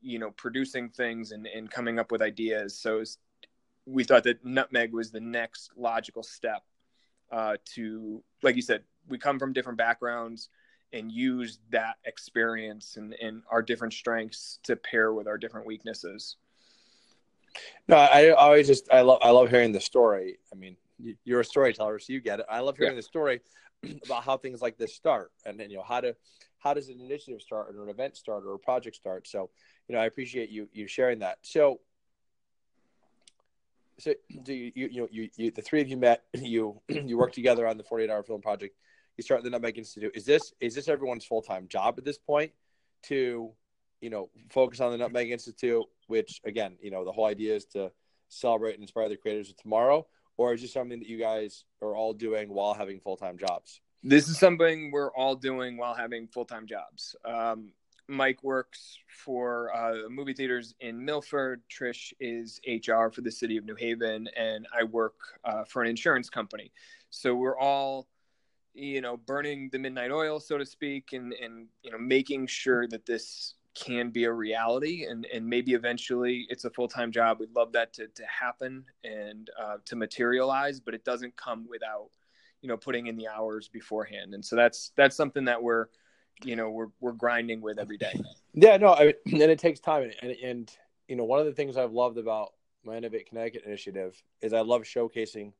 you 0.00 0.18
know, 0.18 0.30
producing 0.30 0.90
things 0.90 1.32
and, 1.32 1.46
and 1.46 1.70
coming 1.70 1.98
up 1.98 2.12
with 2.12 2.22
ideas. 2.22 2.78
So 2.78 3.02
we 3.86 4.04
thought 4.04 4.24
that 4.24 4.44
nutmeg 4.44 4.92
was 4.92 5.10
the 5.10 5.20
next 5.20 5.70
logical 5.76 6.22
step 6.22 6.62
uh, 7.32 7.56
to 7.74 8.22
like 8.42 8.56
you 8.56 8.62
said 8.62 8.82
we 9.08 9.18
come 9.18 9.38
from 9.38 9.52
different 9.52 9.78
backgrounds 9.78 10.48
and 10.92 11.12
use 11.12 11.58
that 11.70 11.96
experience 12.04 12.96
and, 12.96 13.14
and 13.20 13.42
our 13.50 13.62
different 13.62 13.92
strengths 13.92 14.58
to 14.62 14.76
pair 14.76 15.12
with 15.12 15.26
our 15.26 15.38
different 15.38 15.66
weaknesses. 15.66 16.36
No 17.88 17.96
i 17.96 18.30
always 18.30 18.66
just 18.66 18.92
i 18.92 19.00
love 19.00 19.18
i 19.22 19.30
love 19.30 19.50
hearing 19.50 19.72
the 19.72 19.80
story. 19.80 20.38
I 20.52 20.56
mean 20.56 20.76
you're 21.24 21.40
a 21.40 21.44
storyteller 21.44 21.98
so 21.98 22.12
you 22.12 22.20
get 22.20 22.40
it. 22.40 22.46
I 22.48 22.60
love 22.60 22.76
hearing 22.76 22.94
yeah. 22.94 23.00
the 23.00 23.02
story 23.02 23.40
about 24.06 24.24
how 24.24 24.36
things 24.36 24.60
like 24.60 24.76
this 24.76 24.94
start 24.94 25.32
and 25.44 25.58
then 25.58 25.70
you 25.70 25.76
know 25.76 25.84
how 25.86 26.00
to 26.00 26.14
how 26.58 26.74
does 26.74 26.88
an 26.88 27.00
initiative 27.00 27.40
start 27.40 27.74
or 27.74 27.84
an 27.84 27.88
event 27.88 28.16
start 28.16 28.44
or 28.44 28.54
a 28.54 28.58
project 28.58 28.96
start? 28.96 29.26
So 29.26 29.50
you 29.88 29.94
know 29.94 30.00
i 30.00 30.06
appreciate 30.06 30.50
you 30.50 30.68
you 30.72 30.86
sharing 30.86 31.20
that. 31.20 31.38
So 31.42 31.80
so 33.98 34.14
do 34.42 34.54
you, 34.54 34.72
you, 34.74 34.88
you 34.88 35.00
know, 35.00 35.08
you, 35.10 35.28
you, 35.36 35.50
the 35.50 35.62
three 35.62 35.80
of 35.80 35.88
you 35.88 35.96
met, 35.96 36.24
you, 36.34 36.80
you 36.88 37.18
worked 37.18 37.34
together 37.34 37.66
on 37.66 37.76
the 37.76 37.84
48 37.84 38.10
hour 38.10 38.22
film 38.22 38.40
project. 38.40 38.76
You 39.18 39.24
start 39.24 39.42
the 39.42 39.50
Nutmeg 39.50 39.76
Institute. 39.76 40.12
Is 40.14 40.24
this, 40.24 40.54
is 40.60 40.74
this 40.74 40.88
everyone's 40.88 41.24
full-time 41.24 41.66
job 41.68 41.96
at 41.98 42.04
this 42.04 42.16
point 42.16 42.52
to, 43.04 43.50
you 44.00 44.10
know, 44.10 44.30
focus 44.48 44.80
on 44.80 44.92
the 44.92 44.96
Nutmeg 44.96 45.30
Institute, 45.30 45.84
which 46.06 46.40
again, 46.44 46.76
you 46.80 46.90
know, 46.90 47.04
the 47.04 47.12
whole 47.12 47.26
idea 47.26 47.54
is 47.54 47.66
to 47.66 47.90
celebrate 48.28 48.74
and 48.74 48.82
inspire 48.82 49.08
the 49.08 49.16
creators 49.16 49.50
of 49.50 49.56
tomorrow, 49.56 50.06
or 50.36 50.54
is 50.54 50.62
this 50.62 50.72
something 50.72 51.00
that 51.00 51.08
you 51.08 51.18
guys 51.18 51.64
are 51.82 51.96
all 51.96 52.12
doing 52.12 52.48
while 52.48 52.74
having 52.74 53.00
full-time 53.00 53.36
jobs? 53.36 53.80
This 54.04 54.28
is 54.28 54.38
something 54.38 54.92
we're 54.92 55.12
all 55.12 55.34
doing 55.34 55.76
while 55.76 55.94
having 55.94 56.28
full-time 56.28 56.66
jobs. 56.66 57.16
Um, 57.24 57.72
Mike 58.06 58.42
works 58.42 58.98
for 59.08 59.74
uh, 59.74 60.08
movie 60.08 60.32
theaters 60.32 60.74
in 60.80 61.04
Milford. 61.04 61.62
Trish 61.68 62.12
is 62.20 62.60
HR 62.66 63.10
for 63.10 63.20
the 63.20 63.30
city 63.30 63.56
of 63.56 63.64
New 63.64 63.74
Haven, 63.74 64.28
and 64.36 64.66
I 64.72 64.84
work 64.84 65.16
uh, 65.44 65.64
for 65.64 65.82
an 65.82 65.88
insurance 65.88 66.30
company. 66.30 66.72
So 67.10 67.34
we're 67.34 67.58
all, 67.58 68.06
you 68.74 69.00
know, 69.00 69.16
burning 69.16 69.68
the 69.72 69.78
midnight 69.78 70.10
oil, 70.10 70.40
so 70.40 70.58
to 70.58 70.66
speak, 70.66 71.12
and 71.12 71.32
and 71.32 71.68
you 71.82 71.90
know, 71.90 71.98
making 71.98 72.46
sure 72.46 72.86
that 72.88 73.06
this 73.06 73.54
can 73.74 74.10
be 74.10 74.24
a 74.24 74.32
reality, 74.32 75.06
and 75.06 75.26
and 75.32 75.46
maybe 75.46 75.72
eventually 75.72 76.46
it's 76.48 76.64
a 76.64 76.70
full 76.70 76.88
time 76.88 77.12
job. 77.12 77.38
We'd 77.40 77.54
love 77.54 77.72
that 77.72 77.92
to 77.94 78.08
to 78.08 78.22
happen 78.26 78.84
and 79.04 79.50
uh, 79.60 79.76
to 79.86 79.96
materialize, 79.96 80.80
but 80.80 80.94
it 80.94 81.04
doesn't 81.04 81.36
come 81.36 81.66
without, 81.68 82.10
you 82.60 82.68
know, 82.68 82.76
putting 82.76 83.06
in 83.06 83.16
the 83.16 83.28
hours 83.28 83.68
beforehand. 83.68 84.34
And 84.34 84.44
so 84.44 84.56
that's 84.56 84.92
that's 84.96 85.16
something 85.16 85.44
that 85.46 85.62
we're 85.62 85.86
you 86.44 86.56
know 86.56 86.70
we're 86.70 86.88
we're 87.00 87.12
grinding 87.12 87.60
with 87.60 87.78
every 87.78 87.98
day. 87.98 88.20
Yeah, 88.54 88.76
no, 88.76 88.88
I 88.88 89.14
and 89.26 89.42
it 89.42 89.58
takes 89.58 89.80
time, 89.80 90.10
and, 90.22 90.32
and 90.32 90.72
you 91.06 91.16
know 91.16 91.24
one 91.24 91.38
of 91.40 91.46
the 91.46 91.52
things 91.52 91.76
I've 91.76 91.92
loved 91.92 92.18
about 92.18 92.52
my 92.84 92.96
Innovate 92.96 93.28
Connecticut 93.28 93.64
initiative 93.64 94.20
is 94.40 94.52
I 94.52 94.60
love 94.60 94.82
showcasing 94.82 95.52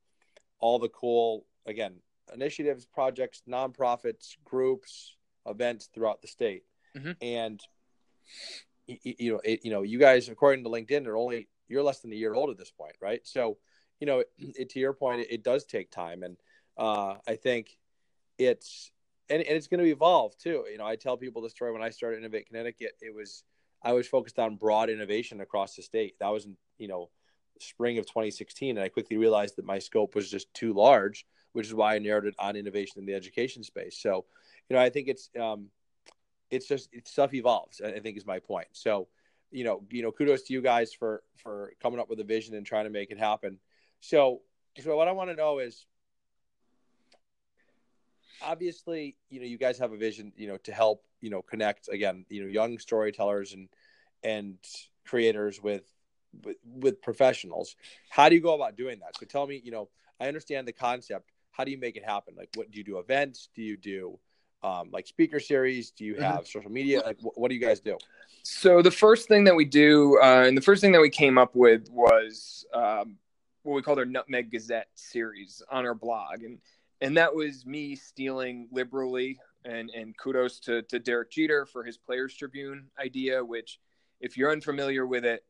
all 0.61 0.79
the 0.79 0.89
cool 0.89 1.45
again 1.67 1.95
initiatives, 2.35 2.87
projects, 2.87 3.43
nonprofits, 3.49 4.37
groups, 4.45 5.17
events 5.47 5.89
throughout 5.93 6.23
the 6.23 6.29
state, 6.29 6.65
mm-hmm. 6.97 7.13
and 7.23 7.61
you 8.87 9.33
know, 9.33 9.41
it, 9.45 9.61
you 9.65 9.71
know, 9.71 9.83
you 9.83 9.99
guys, 9.99 10.29
according 10.29 10.65
to 10.65 10.71
LinkedIn, 10.71 11.07
are 11.07 11.17
only 11.17 11.49
you're 11.69 11.83
less 11.83 12.01
than 12.01 12.13
a 12.13 12.17
year 12.17 12.35
old 12.35 12.51
at 12.51 12.59
this 12.59 12.71
point, 12.71 12.95
right? 13.01 13.21
So, 13.25 13.59
you 14.01 14.07
know, 14.07 14.25
it, 14.39 14.71
to 14.71 14.81
your 14.81 14.95
point, 14.95 15.21
it, 15.21 15.31
it, 15.31 15.45
does 15.45 15.65
take 15.65 15.91
time, 15.91 16.23
and 16.23 16.37
uh, 16.79 17.17
I 17.27 17.37
think 17.37 17.77
it's 18.39 18.91
and, 19.29 19.43
and 19.43 19.57
it's 19.57 19.67
going 19.67 19.85
to 19.85 19.91
evolve 19.91 20.37
too. 20.39 20.65
You 20.71 20.79
know, 20.79 20.87
I 20.87 20.97
tell 20.97 21.17
people 21.17 21.43
the 21.43 21.51
story 21.51 21.73
when 21.73 21.83
I 21.83 21.91
started 21.91 22.19
Innovate 22.19 22.47
Connecticut, 22.47 22.93
it 23.01 23.15
was 23.15 23.45
I 23.83 23.93
was 23.93 24.09
focused 24.09 24.39
on 24.39 24.57
broad 24.57 24.91
innovation 24.91 25.41
across 25.41 25.77
the 25.77 25.83
state. 25.83 26.15
That 26.21 26.33
was 26.33 26.47
in, 26.47 26.57
you 26.79 26.89
know, 26.89 27.11
spring 27.61 27.99
of 27.99 28.07
2016. 28.07 28.77
And 28.77 28.85
I 28.85 28.89
quickly 28.89 29.17
realized 29.17 29.57
that 29.57 29.65
my 29.65 29.79
scope 29.79 30.15
was 30.15 30.31
just 30.31 30.53
too 30.55 30.73
large, 30.73 31.27
which 31.53 31.67
is 31.67 31.75
why 31.75 31.95
I 31.95 31.99
narrowed 31.99 32.27
it 32.27 32.35
on 32.39 32.57
innovation 32.57 32.99
in 32.99 33.07
the 33.07 33.15
education 33.15 33.63
space. 33.63 33.99
So, 33.99 34.25
you 34.69 34.77
know, 34.77 34.83
I 34.83 34.91
think 34.91 35.09
it's, 35.09 35.31
um, 35.41 35.71
it's 36.51 36.67
just 36.67 36.89
it's, 36.93 37.11
stuff 37.11 37.35
evolves. 37.35 37.81
I 37.81 37.99
think 38.01 38.17
is 38.17 38.27
my 38.27 38.39
point. 38.39 38.69
So, 38.73 39.09
you 39.51 39.65
know, 39.65 39.83
you 39.91 40.03
know, 40.03 40.13
kudos 40.13 40.43
to 40.45 40.53
you 40.53 40.63
guys 40.63 40.93
for 40.93 41.23
for 41.37 41.73
coming 41.83 42.01
up 42.01 42.09
with 42.09 42.21
a 42.21 42.25
vision 42.25 42.55
and 42.55 42.67
trying 42.67 42.85
to 42.85 42.91
make 42.91 43.11
it 43.11 43.19
happen. 43.19 43.59
So, 44.01 44.43
so 44.81 44.97
what 44.97 45.09
I 45.09 45.13
want 45.13 45.31
to 45.31 45.37
know 45.37 45.59
is, 45.59 45.87
obviously, 48.43 49.17
you 49.29 49.41
know, 49.41 49.47
you 49.47 49.59
guys 49.59 49.79
have 49.79 49.93
a 49.93 49.97
vision, 49.97 50.33
you 50.37 50.49
know, 50.49 50.57
to 50.59 50.73
help, 50.73 51.05
you 51.21 51.31
know, 51.31 51.43
connect 51.43 51.89
again, 51.89 52.25
you 52.29 52.43
know, 52.43 52.49
young 52.49 52.79
storytellers 52.79 53.53
and 53.53 53.69
and 54.23 54.59
creators 55.07 55.63
with 55.63 55.85
with, 56.45 56.57
with 56.65 57.03
professionals. 57.03 57.77
How 58.11 58.29
do 58.29 58.35
you 58.35 58.43
go 58.43 58.55
about 58.55 58.77
doing 58.77 59.01
that? 59.01 59.17
So 59.19 59.27
tell 59.27 59.47
me, 59.47 59.61
you 59.65 59.71
know, 59.71 59.89
I 60.21 60.29
understand 60.29 60.69
the 60.69 60.73
concept. 60.73 61.31
How 61.59 61.65
do 61.65 61.73
you 61.73 61.79
make 61.79 61.97
it 61.97 62.05
happen? 62.05 62.35
Like, 62.37 62.51
what 62.55 62.71
do 62.71 62.79
you 62.79 62.85
do? 62.85 62.99
Events? 62.99 63.49
Do 63.53 63.63
you 63.63 63.77
do 63.77 64.19
um, 64.63 64.91
like 64.93 65.09
speaker 65.09 65.41
series? 65.41 65.91
Do 65.91 66.05
you 66.05 66.15
mm-hmm. 66.15 66.23
have 66.23 66.47
social 66.47 66.71
media? 66.71 67.03
Like, 67.05 67.19
wh- 67.21 67.37
what 67.37 67.49
do 67.49 67.57
you 67.57 67.61
guys 67.61 67.81
do? 67.81 67.99
So 68.45 68.81
the 68.81 68.93
first 68.93 69.27
thing 69.27 69.43
that 69.45 69.57
we 69.57 69.65
do, 69.65 70.19
uh, 70.23 70.45
and 70.47 70.57
the 70.57 70.63
first 70.63 70.81
thing 70.81 70.93
that 70.93 71.01
we 71.01 71.11
came 71.11 71.37
up 71.37 71.57
with 71.57 71.91
was 71.91 72.65
um, 72.73 73.17
what 73.65 73.75
we 73.75 73.83
called 73.83 73.99
our 73.99 74.05
Nutmeg 74.05 74.53
Gazette 74.53 74.89
series 74.95 75.61
on 75.69 75.85
our 75.85 75.95
blog, 75.95 76.45
and 76.45 76.59
and 77.01 77.17
that 77.17 77.35
was 77.35 77.67
me 77.67 77.97
stealing 77.97 78.69
liberally 78.71 79.41
and 79.65 79.91
and 79.91 80.17
kudos 80.17 80.61
to 80.61 80.83
to 80.83 81.01
Derek 81.01 81.33
Jeter 81.33 81.67
for 81.67 81.83
his 81.83 81.99
Players 81.99 82.35
Tribune 82.35 82.87
idea, 83.01 83.45
which 83.45 83.81
if 84.21 84.37
you're 84.37 84.53
unfamiliar 84.53 85.07
with 85.07 85.25
it, 85.25 85.45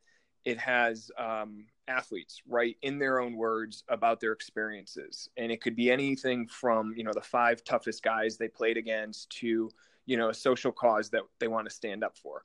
it 0.46 0.58
has 0.58 1.10
um, 1.18 1.66
athletes 1.88 2.42
write 2.46 2.76
in 2.82 2.98
their 2.98 3.20
own 3.20 3.36
words 3.36 3.82
about 3.88 4.20
their 4.20 4.32
experiences, 4.32 5.28
and 5.36 5.50
it 5.50 5.60
could 5.60 5.74
be 5.74 5.90
anything 5.90 6.46
from 6.46 6.94
you 6.96 7.04
know 7.04 7.12
the 7.12 7.20
five 7.20 7.64
toughest 7.64 8.02
guys 8.02 8.36
they 8.36 8.48
played 8.48 8.76
against 8.76 9.30
to 9.30 9.70
you 10.06 10.16
know 10.16 10.28
a 10.28 10.34
social 10.34 10.72
cause 10.72 11.10
that 11.10 11.22
they 11.40 11.48
want 11.48 11.68
to 11.68 11.74
stand 11.74 12.04
up 12.04 12.16
for. 12.16 12.42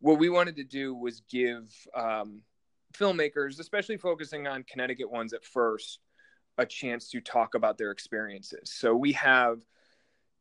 What 0.00 0.18
we 0.18 0.28
wanted 0.28 0.56
to 0.56 0.64
do 0.64 0.94
was 0.94 1.22
give 1.30 1.72
um, 1.94 2.42
filmmakers, 2.94 3.60
especially 3.60 3.96
focusing 3.96 4.46
on 4.46 4.64
Connecticut 4.64 5.10
ones 5.10 5.32
at 5.32 5.44
first, 5.44 6.00
a 6.58 6.66
chance 6.66 7.10
to 7.10 7.20
talk 7.20 7.54
about 7.54 7.78
their 7.78 7.90
experiences. 7.90 8.72
So 8.72 8.94
we 8.94 9.12
have, 9.12 9.60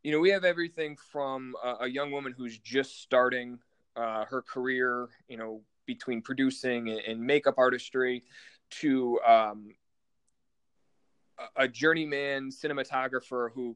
you 0.03 0.11
know, 0.11 0.19
we 0.19 0.29
have 0.29 0.45
everything 0.45 0.97
from 1.11 1.55
a, 1.63 1.85
a 1.85 1.87
young 1.87 2.11
woman 2.11 2.33
who's 2.35 2.57
just 2.57 3.01
starting 3.01 3.59
uh, 3.95 4.25
her 4.25 4.41
career, 4.41 5.09
you 5.27 5.37
know, 5.37 5.61
between 5.89 6.21
producing 6.21 6.99
and, 7.07 7.19
makeup 7.19 7.55
artistry 7.57 8.21
to 8.69 9.19
um, 9.27 9.73
a 11.55 11.67
journeyman 11.67 12.51
cinematographer 12.51 13.49
who 13.55 13.75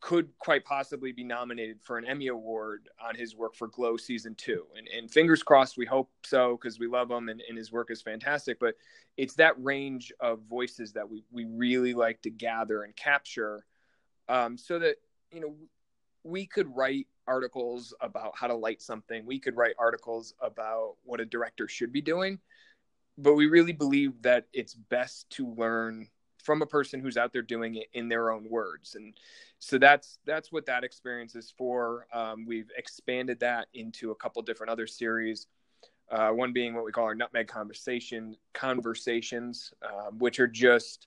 could 0.00 0.28
quite 0.38 0.64
possibly 0.64 1.10
be 1.10 1.24
nominated 1.24 1.82
for 1.82 1.98
an 1.98 2.04
Emmy 2.04 2.28
Award 2.28 2.88
on 3.04 3.16
his 3.16 3.34
work 3.34 3.56
for 3.56 3.66
Glow 3.66 3.96
season 3.96 4.36
two. 4.36 4.64
And, 4.78 4.86
and 4.86 5.10
fingers 5.10 5.42
crossed, 5.42 5.76
we 5.76 5.86
hope 5.86 6.08
so 6.24 6.56
because 6.56 6.78
we 6.78 6.86
love 6.86 7.10
him 7.10 7.28
and, 7.28 7.42
and, 7.48 7.58
his 7.58 7.72
work 7.72 7.90
is 7.90 8.00
fantastic. 8.00 8.60
But 8.60 8.76
it's 9.16 9.34
that 9.34 9.60
range 9.62 10.12
of 10.20 10.42
voices 10.48 10.92
that 10.92 11.10
we, 11.10 11.24
we 11.32 11.46
really 11.46 11.94
like 11.94 12.22
to 12.22 12.30
gather 12.30 12.84
and 12.84 12.94
capture 12.94 13.66
um, 14.28 14.56
so 14.56 14.78
that, 14.78 14.98
you 15.32 15.40
know, 15.40 15.56
we 16.24 16.46
could 16.46 16.74
write 16.74 17.06
articles 17.26 17.94
about 18.00 18.32
how 18.34 18.46
to 18.46 18.54
light 18.54 18.82
something, 18.82 19.24
we 19.24 19.38
could 19.38 19.56
write 19.56 19.74
articles 19.78 20.34
about 20.40 20.96
what 21.04 21.20
a 21.20 21.24
director 21.24 21.68
should 21.68 21.92
be 21.92 22.00
doing. 22.00 22.38
But 23.18 23.34
we 23.34 23.46
really 23.46 23.72
believe 23.72 24.22
that 24.22 24.46
it's 24.52 24.74
best 24.74 25.28
to 25.30 25.46
learn 25.54 26.08
from 26.42 26.62
a 26.62 26.66
person 26.66 27.00
who's 27.00 27.18
out 27.18 27.32
there 27.32 27.42
doing 27.42 27.74
it 27.74 27.88
in 27.92 28.08
their 28.08 28.30
own 28.30 28.48
words. 28.48 28.94
And 28.94 29.14
so 29.58 29.76
that's 29.76 30.18
that's 30.24 30.50
what 30.50 30.66
that 30.66 30.84
experience 30.84 31.34
is 31.34 31.52
for. 31.56 32.06
Um, 32.14 32.46
we've 32.46 32.70
expanded 32.76 33.40
that 33.40 33.68
into 33.74 34.10
a 34.10 34.14
couple 34.14 34.40
different 34.42 34.70
other 34.70 34.86
series 34.86 35.46
uh, 36.10 36.30
one 36.30 36.52
being 36.52 36.74
what 36.74 36.84
we 36.84 36.92
call 36.92 37.04
our 37.04 37.14
nutmeg 37.14 37.46
conversation 37.46 38.36
conversations 38.52 39.72
um, 39.82 40.18
which 40.18 40.40
are 40.40 40.48
just 40.48 41.06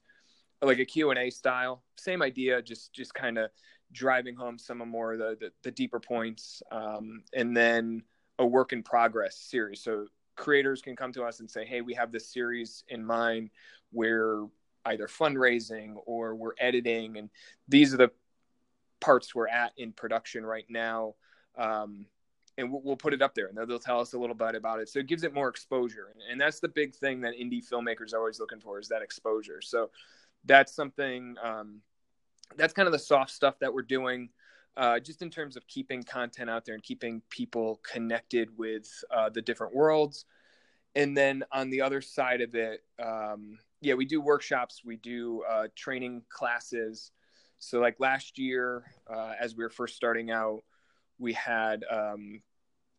like 0.62 0.80
a 0.80 0.86
q&a 0.86 1.30
style 1.30 1.84
same 1.98 2.22
idea 2.22 2.62
just 2.62 2.94
just 2.94 3.14
kind 3.14 3.38
of 3.38 3.50
driving 3.94 4.36
home 4.36 4.58
some 4.58 4.82
of 4.82 4.88
more 4.88 5.16
the, 5.16 5.38
the, 5.40 5.52
the 5.64 5.72
deeper 5.72 6.00
points 6.00 6.62
um, 6.72 7.24
and 7.34 7.56
then 7.56 8.04
a 8.40 8.46
work 8.46 8.74
in 8.74 8.84
progress 8.84 9.38
series. 9.38 9.82
So 9.82 10.08
creators 10.36 10.82
can 10.82 10.96
come 10.96 11.12
to 11.14 11.24
us 11.24 11.40
and 11.40 11.50
say 11.50 11.66
hey 11.66 11.82
we 11.82 11.94
have 11.94 12.12
this 12.12 12.28
series 12.32 12.84
in 12.90 13.06
mind 13.06 13.50
where 13.92 14.46
either 14.86 15.08
fundraising 15.08 15.96
or 16.06 16.36
we're 16.36 16.54
editing 16.60 17.18
and 17.18 17.30
these 17.68 17.94
are 17.94 17.98
the 17.98 18.12
parts 19.00 19.36
we're 19.36 19.48
at 19.48 19.72
in 19.78 19.92
production 19.92 20.46
right 20.46 20.66
now 20.70 21.14
um, 21.58 22.06
and 22.58 22.72
we'll, 22.72 22.82
we'll, 22.84 22.96
put 22.96 23.14
it 23.14 23.22
up 23.22 23.36
there 23.36 23.48
and 23.48 23.58
they'll, 23.58 23.68
they'll, 23.68 23.80
tell 23.80 24.00
us 24.00 24.14
a 24.14 24.18
little 24.18 24.36
bit 24.36 24.56
about 24.56 24.80
it. 24.80 24.90
So 24.90 25.00
it 25.00 25.08
gives 25.08 25.24
it 25.24 25.34
more 25.34 25.50
exposure 25.50 26.10
and, 26.14 26.22
and, 26.32 26.42
that's 26.42 26.60
the 26.60 26.68
big 26.68 26.96
thing 26.96 27.22
that 27.22 27.34
indie 27.40 27.64
filmmakers 27.64 28.14
are 28.14 28.18
always 28.18 28.40
looking 28.40 28.60
for 28.60 28.80
is 28.80 28.88
that 28.90 29.04
exposure. 29.04 29.62
So 29.62 29.92
that's 30.46 30.74
something 30.74 31.36
um, 31.44 31.82
that's 32.58 32.74
kind 32.74 32.88
of 32.88 32.92
the 32.92 33.00
soft 33.00 33.32
stuff 33.32 33.60
that 33.60 33.74
we're 33.74 33.82
doing 33.82 34.30
uh, 34.76 35.00
just 35.00 35.22
in 35.22 35.30
terms 35.30 35.56
of 35.56 35.68
keeping 35.68 36.04
content 36.04 36.50
out 36.50 36.66
there 36.66 36.74
and 36.74 36.84
keeping 36.84 37.22
people 37.30 37.80
connected 37.84 38.50
with 38.58 38.88
uh, 39.12 39.30
the 39.30 39.42
different 39.42 39.76
worlds 39.76 40.26
and 40.96 41.16
then 41.16 41.44
on 41.52 41.70
the 41.70 41.82
other 41.82 42.02
side 42.02 42.42
of 42.42 42.56
it 42.56 42.84
um, 43.04 43.58
yeah, 43.84 43.96
we 43.96 44.06
do 44.06 44.22
workshops, 44.22 44.82
we 44.84 44.96
do 44.96 45.44
uh, 45.50 45.68
training 45.76 46.24
classes. 46.30 47.12
So, 47.60 47.80
like 47.80 48.00
last 48.00 48.40
year, 48.40 48.86
uh, 49.14 49.34
as 49.40 49.56
we 49.56 49.64
were 49.64 49.70
first 49.70 49.96
starting 49.96 50.32
out, 50.32 50.64
we 51.20 51.34
had 51.34 51.84
um, 51.92 52.42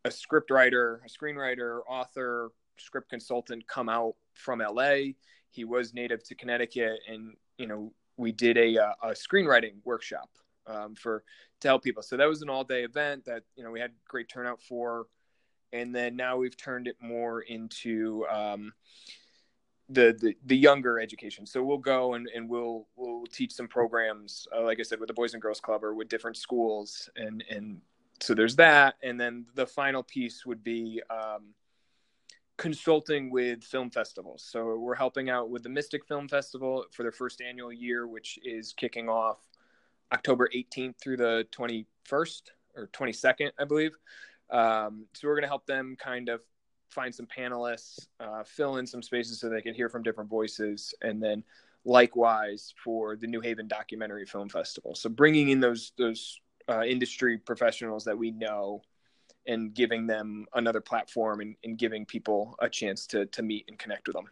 a 0.04 0.10
script 0.10 0.50
writer, 0.50 1.02
a 1.04 1.08
screenwriter, 1.08 1.80
author, 1.88 2.50
script 2.76 3.08
consultant 3.08 3.66
come 3.66 3.88
out 3.88 4.14
from 4.34 4.60
LA. 4.60 5.12
He 5.50 5.64
was 5.64 5.94
native 5.94 6.22
to 6.24 6.34
Connecticut, 6.34 7.00
and 7.08 7.34
you 7.56 7.66
know, 7.66 7.92
we 8.16 8.32
did 8.32 8.56
a, 8.56 8.78
uh, 8.78 8.92
a 9.02 9.08
screenwriting 9.10 9.74
workshop 9.84 10.30
um, 10.66 10.94
for 10.94 11.24
to 11.60 11.68
help 11.68 11.82
people. 11.82 12.02
So 12.02 12.16
that 12.16 12.28
was 12.28 12.42
an 12.42 12.50
all 12.50 12.64
day 12.64 12.84
event 12.84 13.24
that 13.26 13.42
you 13.56 13.64
know 13.64 13.70
we 13.70 13.80
had 13.80 13.92
great 14.08 14.28
turnout 14.28 14.62
for, 14.62 15.06
and 15.72 15.94
then 15.94 16.16
now 16.16 16.36
we've 16.36 16.56
turned 16.56 16.88
it 16.88 16.96
more 17.00 17.42
into 17.42 18.26
um, 18.30 18.72
the, 19.88 20.16
the, 20.18 20.36
the 20.46 20.56
younger 20.56 20.98
education. 20.98 21.46
So 21.46 21.62
we'll 21.62 21.78
go 21.78 22.14
and, 22.14 22.28
and 22.34 22.48
we'll 22.48 22.86
we'll 22.96 23.26
teach 23.26 23.52
some 23.52 23.68
programs, 23.68 24.46
uh, 24.56 24.62
like 24.62 24.80
I 24.80 24.82
said, 24.82 25.00
with 25.00 25.08
the 25.08 25.14
Boys 25.14 25.34
and 25.34 25.42
Girls 25.42 25.60
Club 25.60 25.84
or 25.84 25.94
with 25.94 26.08
different 26.08 26.36
schools, 26.36 27.08
and 27.16 27.44
and 27.50 27.80
so 28.20 28.34
there's 28.34 28.56
that. 28.56 28.94
And 29.02 29.20
then 29.20 29.46
the 29.54 29.66
final 29.66 30.02
piece 30.02 30.46
would 30.46 30.62
be 30.62 31.02
um, 31.10 31.54
consulting 32.56 33.30
with 33.30 33.64
film 33.64 33.90
festivals. 33.90 34.46
So 34.48 34.76
we're 34.76 34.94
helping 34.94 35.28
out 35.28 35.50
with 35.50 35.62
the 35.62 35.68
Mystic 35.68 36.06
Film 36.06 36.28
Festival 36.28 36.84
for 36.92 37.02
their 37.02 37.12
first 37.12 37.40
annual 37.40 37.72
year, 37.72 38.06
which 38.06 38.38
is 38.44 38.72
kicking 38.72 39.08
off 39.08 39.38
October 40.12 40.48
18th 40.54 40.94
through 41.02 41.16
the 41.16 41.46
21st 41.52 42.42
or 42.76 42.88
22nd, 42.88 43.50
I 43.58 43.64
believe. 43.64 43.96
Um, 44.50 45.06
so 45.14 45.26
we're 45.26 45.34
going 45.34 45.42
to 45.42 45.48
help 45.48 45.66
them 45.66 45.96
kind 45.98 46.28
of 46.28 46.42
find 46.90 47.12
some 47.12 47.26
panelists, 47.26 48.06
uh, 48.20 48.44
fill 48.44 48.76
in 48.76 48.86
some 48.86 49.02
spaces 49.02 49.40
so 49.40 49.48
they 49.48 49.60
can 49.60 49.74
hear 49.74 49.88
from 49.88 50.02
different 50.02 50.30
voices, 50.30 50.94
and 51.02 51.22
then 51.22 51.42
likewise 51.84 52.72
for 52.82 53.16
the 53.16 53.26
New 53.26 53.40
Haven 53.40 53.66
Documentary 53.66 54.26
Film 54.26 54.48
Festival. 54.48 54.94
So 54.94 55.08
bringing 55.08 55.48
in 55.48 55.60
those 55.60 55.92
those 55.98 56.40
uh, 56.68 56.82
industry 56.82 57.36
professionals 57.36 58.04
that 58.04 58.16
we 58.16 58.30
know 58.30 58.82
and 59.46 59.74
giving 59.74 60.06
them 60.06 60.46
another 60.54 60.80
platform 60.80 61.40
and, 61.40 61.56
and, 61.64 61.76
giving 61.76 62.06
people 62.06 62.56
a 62.60 62.68
chance 62.68 63.06
to 63.06 63.26
to 63.26 63.42
meet 63.42 63.64
and 63.68 63.78
connect 63.78 64.06
with 64.06 64.14
them. 64.14 64.26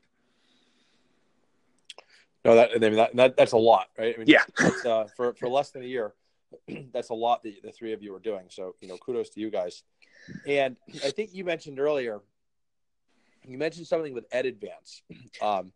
No, 2.45 2.57
that 2.57 2.71
I 2.75 2.79
mean 2.79 2.95
that, 2.97 3.15
that 3.17 3.37
that's 3.37 3.53
a 3.53 3.59
lot, 3.59 3.89
right? 3.99 4.15
I 4.15 4.19
mean, 4.19 4.29
yeah, 4.29 4.45
uh, 4.87 5.05
for 5.17 5.35
for 5.35 5.49
less 5.49 5.71
than 5.71 5.83
a 5.83 5.87
year, 5.87 6.15
that's 6.93 7.11
a 7.11 7.15
lot 7.15 7.43
that 7.43 7.63
the 7.63 7.73
three 7.73 7.93
of 7.93 8.03
you 8.03 8.15
are 8.15 8.21
doing. 8.21 8.47
So 8.49 8.75
you 8.81 8.89
know, 8.89 8.97
kudos 8.97 9.31
to 9.31 9.41
you 9.41 9.51
guys. 9.51 9.83
And 10.47 10.77
I 11.05 11.11
think 11.11 11.35
you 11.35 11.45
mentioned 11.45 11.81
earlier 11.81 12.23
you 13.45 13.59
mentioned 13.59 13.87
something 13.87 14.15
with 14.15 14.25
Ed 14.33 14.47
Advance. 14.47 15.03
Um, 15.41 15.73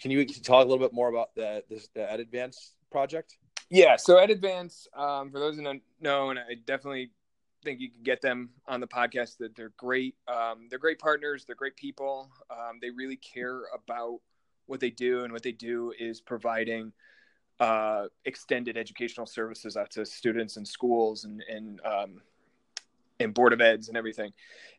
can 0.00 0.10
you 0.10 0.26
talk 0.26 0.64
a 0.64 0.68
little 0.68 0.84
bit 0.84 0.92
more 0.92 1.08
about 1.08 1.32
the 1.36 1.62
this 1.70 1.88
the 1.94 2.10
Ed 2.10 2.18
Advance 2.18 2.74
project? 2.90 3.36
Yeah, 3.70 3.94
so 3.94 4.16
Ed 4.16 4.30
Advance, 4.30 4.88
um, 4.96 5.30
for 5.30 5.38
those 5.38 5.56
who 5.56 5.62
don't 5.62 5.82
know, 6.00 6.30
and 6.30 6.38
I 6.38 6.54
definitely 6.66 7.12
think 7.64 7.80
you 7.80 7.90
can 7.90 8.02
get 8.02 8.20
them 8.20 8.50
on 8.66 8.80
the 8.80 8.86
podcast. 8.86 9.38
That 9.38 9.56
they're 9.56 9.72
great. 9.76 10.14
Um, 10.26 10.68
they're 10.70 10.78
great 10.78 10.98
partners. 10.98 11.44
They're 11.44 11.56
great 11.56 11.76
people. 11.76 12.30
Um, 12.50 12.78
they 12.80 12.90
really 12.90 13.16
care 13.16 13.62
about 13.74 14.20
what 14.66 14.80
they 14.80 14.90
do, 14.90 15.24
and 15.24 15.32
what 15.32 15.42
they 15.42 15.52
do 15.52 15.92
is 15.98 16.20
providing 16.20 16.92
uh, 17.60 18.06
extended 18.24 18.76
educational 18.76 19.26
services 19.26 19.76
out 19.76 19.90
to 19.90 20.06
students 20.06 20.56
and 20.56 20.66
schools 20.66 21.24
and 21.24 21.42
and 21.48 21.80
um, 21.84 22.22
and 23.20 23.34
board 23.34 23.52
of 23.52 23.60
eds 23.60 23.88
and 23.88 23.96
everything. 23.96 24.32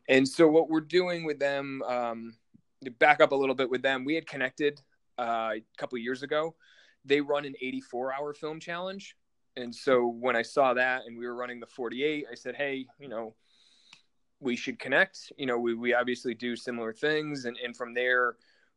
And 0.08 0.28
so 0.28 0.48
what 0.48 0.70
we're 0.70 0.82
doing 0.82 1.26
with 1.26 1.40
them, 1.40 1.82
um, 1.84 2.36
to 2.84 2.92
back 2.92 3.22
up 3.22 3.32
a 3.32 3.36
little 3.36 3.56
bit 3.56 3.70
with 3.70 3.82
them, 3.82 4.06
we 4.06 4.16
had 4.16 4.26
connected 4.26 4.82
uh, 5.18 5.52
a 5.56 5.64
couple 5.78 5.98
years 5.98 6.24
ago. 6.24 6.56
They 7.06 7.22
run 7.22 7.46
an 7.46 7.56
84 7.62 8.14
hour 8.14 8.34
film 8.34 8.60
challenge. 8.60 9.16
And 9.60 9.76
so 9.76 10.08
when 10.08 10.36
I 10.36 10.42
saw 10.42 10.74
that 10.74 11.06
and 11.06 11.18
we 11.18 11.28
were 11.28 11.36
running 11.36 11.60
the 11.60 11.68
48, 11.68 12.26
I 12.32 12.36
said, 12.36 12.56
hey, 12.56 12.86
you 13.00 13.10
know, 13.10 13.36
we 14.40 14.56
should 14.56 14.80
connect. 14.80 15.32
You 15.38 15.46
know, 15.46 15.58
we, 15.58 15.74
we 15.74 15.94
obviously 15.94 16.34
do 16.34 16.56
similar 16.56 16.94
things. 16.94 17.46
And, 17.46 17.58
and 17.64 17.76
from 17.76 17.94
there, 17.94 18.36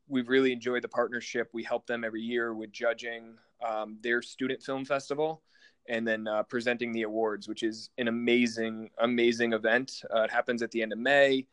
we've 0.08 0.28
really 0.28 0.52
enjoyed 0.52 0.82
the 0.82 0.88
partnership. 0.88 1.48
We 1.52 1.62
help 1.62 1.86
them 1.86 2.04
every 2.04 2.22
year 2.22 2.52
with 2.54 2.72
judging 2.72 3.36
um, 3.66 3.98
their 4.02 4.22
student 4.22 4.62
film 4.62 4.84
festival 4.84 5.42
and 5.88 6.06
then 6.06 6.28
uh, 6.28 6.42
presenting 6.44 6.92
the 6.92 7.02
awards, 7.02 7.48
which 7.48 7.62
is 7.62 7.90
an 7.98 8.08
amazing, 8.08 8.90
amazing 8.98 9.52
event. 9.52 10.02
Uh, 10.14 10.22
it 10.22 10.30
happens 10.30 10.62
at 10.62 10.70
the 10.70 10.82
end 10.82 10.92
of 10.92 10.98
May, 10.98 11.46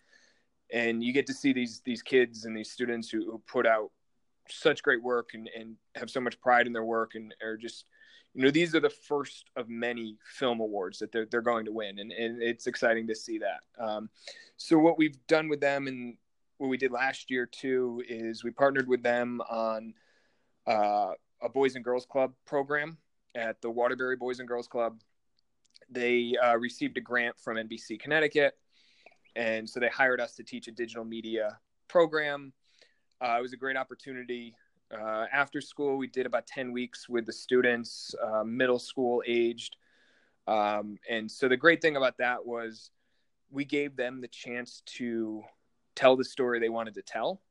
and 0.72 1.04
you 1.04 1.14
get 1.14 1.26
to 1.28 1.34
see 1.34 1.52
these 1.52 1.82
these 1.84 2.04
kids 2.04 2.46
and 2.46 2.56
these 2.56 2.70
students 2.70 3.10
who, 3.10 3.26
who 3.26 3.42
put 3.48 3.66
out 3.66 3.92
such 4.48 4.84
great 4.84 5.02
work 5.02 5.32
and, 5.34 5.50
and 5.58 5.76
have 5.96 6.10
so 6.10 6.22
much 6.22 6.40
pride 6.42 6.68
in 6.68 6.74
their 6.74 6.86
work 6.86 7.16
and 7.16 7.34
are 7.42 7.58
just 7.58 7.86
you 8.40 8.46
know 8.46 8.52
these 8.52 8.74
are 8.74 8.80
the 8.80 8.90
first 8.90 9.50
of 9.58 9.68
many 9.68 10.16
film 10.24 10.62
awards 10.62 10.98
that 11.00 11.12
they're, 11.12 11.26
they're 11.26 11.42
going 11.42 11.66
to 11.66 11.74
win 11.74 12.00
and, 12.00 12.14
and 12.14 12.42
it's 12.42 12.68
exciting 12.68 13.06
to 13.06 13.14
see 13.14 13.38
that 13.38 13.60
um, 13.78 14.10
so 14.56 14.80
what 14.80 14.98
we've 14.98 15.18
done 15.28 15.50
with 15.50 15.60
them 15.60 15.88
and 15.88 16.16
what 16.58 16.70
we 16.70 16.78
did 16.78 16.90
last 16.90 17.30
year 17.30 17.46
too 17.46 18.02
is 18.08 18.42
we 18.42 18.52
partnered 18.52 18.88
with 18.88 19.04
them 19.04 19.42
on 19.50 19.94
uh, 20.68 21.12
a 21.42 21.50
boys 21.50 21.76
and 21.76 21.84
girls 21.84 22.06
club 22.06 22.32
program 22.46 22.98
at 23.36 23.62
the 23.62 23.70
Waterbury 23.70 24.16
Boys 24.16 24.40
and 24.40 24.48
Girls 24.48 24.68
Club. 24.68 25.02
They 25.90 26.36
uh, 26.42 26.58
received 26.58 26.98
a 26.98 27.02
grant 27.02 27.38
from 27.40 27.58
NBC 27.58 28.00
Connecticut, 28.00 28.58
and 29.36 29.70
so 29.70 29.80
they 29.80 29.90
hired 29.90 30.22
us 30.22 30.36
to 30.36 30.44
teach 30.44 30.68
a 30.68 30.72
digital 30.72 31.04
media 31.04 31.60
program. 31.88 32.54
Uh, 33.22 33.36
it 33.40 33.42
was 33.42 33.54
a 33.54 33.58
great 33.58 33.78
opportunity. 33.78 34.56
Uh, 34.92 35.26
after 35.32 35.62
school, 35.62 35.98
we 35.98 36.08
did 36.08 36.26
about 36.26 36.48
10 36.48 36.72
weeks 36.72 37.08
with 37.08 37.26
the 37.26 37.34
students, 37.34 38.16
uh, 38.24 38.44
middle 38.44 38.80
school 38.80 39.22
aged. 39.28 39.76
Um, 40.48 40.98
and 41.08 41.30
so 41.30 41.48
the 41.48 41.58
great 41.58 41.82
thing 41.82 41.96
about 41.96 42.18
that 42.18 42.46
was 42.46 42.90
we 43.52 43.66
gave 43.66 43.96
them 43.96 44.22
the 44.22 44.28
chance 44.28 44.82
to 44.86 45.44
tell 45.96 46.16
the 46.16 46.24
story 46.24 46.60
they 46.60 46.70
wanted 46.70 46.96
to 46.96 47.02
tell. 47.02 47.42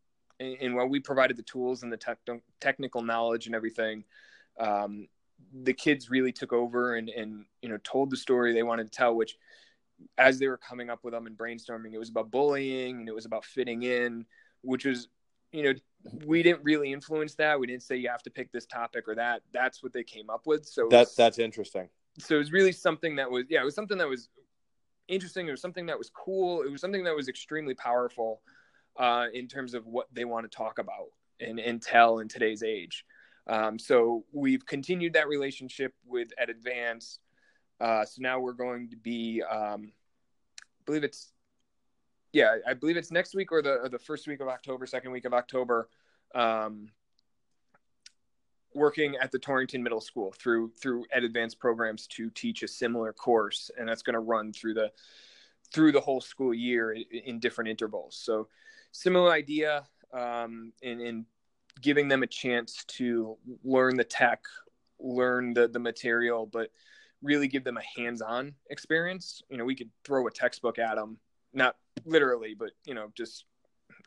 And, 0.41 0.57
and 0.61 0.75
while 0.75 0.89
we 0.89 1.01
provided 1.01 1.37
the 1.37 1.43
tools 1.43 1.83
and 1.83 1.93
the 1.93 1.97
te- 1.97 2.41
technical 2.61 3.03
knowledge 3.03 3.47
and 3.47 3.55
everything, 3.55 4.05
um, 4.59 5.07
the 5.63 5.73
kids 5.73 6.11
really 6.11 6.33
took 6.33 6.53
over 6.53 6.97
and, 6.97 7.09
and, 7.09 7.45
you 7.63 7.69
know, 7.69 7.79
told 7.85 8.11
the 8.11 8.17
story 8.17 8.53
they 8.53 8.65
wanted 8.65 8.85
to 8.85 8.91
tell, 8.91 9.15
which 9.15 9.37
as 10.17 10.39
they 10.39 10.49
were 10.49 10.57
coming 10.57 10.91
up 10.91 11.05
with 11.05 11.15
them 11.15 11.27
and 11.27 11.39
brainstorming, 11.39 11.93
it 11.93 11.99
was 11.99 12.11
about 12.11 12.31
bullying 12.31 12.99
and 12.99 13.09
it 13.09 13.15
was 13.15 13.27
about 13.27 13.45
fitting 13.45 13.85
in, 13.85 14.27
which 14.63 14.85
was, 14.85 15.09
you 15.53 15.63
know, 15.63 15.75
we 16.25 16.43
didn't 16.43 16.63
really 16.63 16.93
influence 16.93 17.35
that. 17.37 17.59
We 17.59 17.67
didn't 17.67 17.83
say 17.83 17.97
you 17.97 18.09
have 18.09 18.23
to 18.23 18.31
pick 18.31 18.53
this 18.53 18.67
topic 18.67 19.09
or 19.09 19.15
that. 19.17 19.43
That's 19.53 19.83
what 19.83 19.93
they 19.93 20.05
came 20.05 20.31
up 20.31 20.47
with. 20.47 20.67
So 20.67 20.89
that's 20.91 21.15
that's 21.15 21.39
interesting. 21.39 21.89
So 22.19 22.37
it 22.37 22.39
was 22.39 22.53
really 22.53 22.73
something 22.73 23.17
that 23.17 23.31
was 23.31 23.45
yeah, 23.49 23.61
it 23.61 23.65
was 23.65 23.75
something 23.75 23.99
that 23.99 24.09
was 24.09 24.29
interesting. 25.09 25.49
It 25.49 25.51
was 25.51 25.61
something 25.61 25.87
that 25.87 25.99
was 25.99 26.11
cool. 26.11 26.63
It 26.63 26.71
was 26.71 26.81
something 26.81 27.05
that 27.05 27.15
was 27.15 27.29
extremely 27.29 27.75
powerful 27.75 28.43
uh, 28.99 29.27
in 29.33 29.49
terms 29.49 29.75
of 29.75 29.87
what 29.87 30.07
they 30.13 30.25
want 30.25 30.51
to 30.51 30.57
talk 30.57 30.79
about 30.79 31.09
and, 31.41 31.59
and 31.59 31.81
tell 31.81 32.19
in 32.19 32.29
today's 32.29 32.63
age. 32.63 33.05
Um, 33.47 33.79
so 33.79 34.25
we've 34.33 34.67
continued 34.67 35.15
that 35.15 35.29
relationship 35.29 35.95
with 36.07 36.29
Ed 36.37 36.51
Advance. 36.51 37.19
Uh, 37.81 38.05
so 38.05 38.21
now 38.21 38.41
we're 38.41 38.53
going 38.53 38.91
to 38.91 38.97
be, 38.97 39.43
um, 39.43 39.93
I 40.61 40.83
believe 40.85 41.05
it's, 41.05 41.33
yeah, 42.39 42.57
I 42.65 42.75
believe 42.75 42.97
it's 42.97 43.11
next 43.11 43.35
week 43.35 43.51
or 43.51 43.63
the 43.63 43.81
or 43.83 43.89
the 43.89 43.99
first 43.99 44.29
week 44.29 44.41
of 44.41 44.47
October, 44.47 44.87
second 44.87 45.11
week 45.11 45.25
of 45.25 45.35
October. 45.35 45.89
Um, 46.37 46.89
working 48.75 49.17
at 49.21 49.33
the 49.33 49.41
Torrington 49.41 49.83
Middle 49.83 50.01
School 50.01 50.33
through 50.39 50.71
through 50.81 51.05
Ed 51.11 51.25
Advanced 51.25 51.59
programs 51.59 52.07
to 52.09 52.31
teach 52.31 52.63
a 52.63 52.69
similar 52.69 53.13
course, 53.13 53.73
and 53.77 53.89
that's 53.89 54.03
going 54.03 54.15
to 54.15 54.21
run 54.21 54.53
through 54.53 54.75
the 54.75 54.93
through 55.73 55.91
the 55.91 56.01
whole 56.01 56.21
school 56.21 56.55
year 56.55 56.93
in, 56.93 57.05
in 57.25 57.41
different 57.41 57.71
intervals. 57.71 58.17
So, 58.17 58.47
similar 58.93 59.33
idea 59.33 59.83
um, 60.13 60.73
in, 60.81 61.01
in 61.01 61.27
giving 61.81 62.07
them 62.07 62.23
a 62.23 62.27
chance 62.29 62.85
to 62.99 63.37
learn 63.65 63.97
the 63.97 64.05
tech, 64.05 64.45
learn 65.01 65.55
the 65.55 65.67
the 65.67 65.81
material, 65.81 66.47
but 66.47 66.71
really 67.21 67.49
give 67.49 67.65
them 67.65 67.79
a 67.79 68.01
hands-on 68.01 68.55
experience. 68.71 69.43
You 69.51 69.57
know, 69.57 69.65
we 69.65 69.75
could 69.75 69.91
throw 70.05 70.25
a 70.29 70.31
textbook 70.31 70.79
at 70.79 70.95
them, 70.95 71.19
not 71.53 71.77
literally, 72.05 72.55
but 72.59 72.71
you 72.85 72.95
know, 72.95 73.11
just 73.17 73.45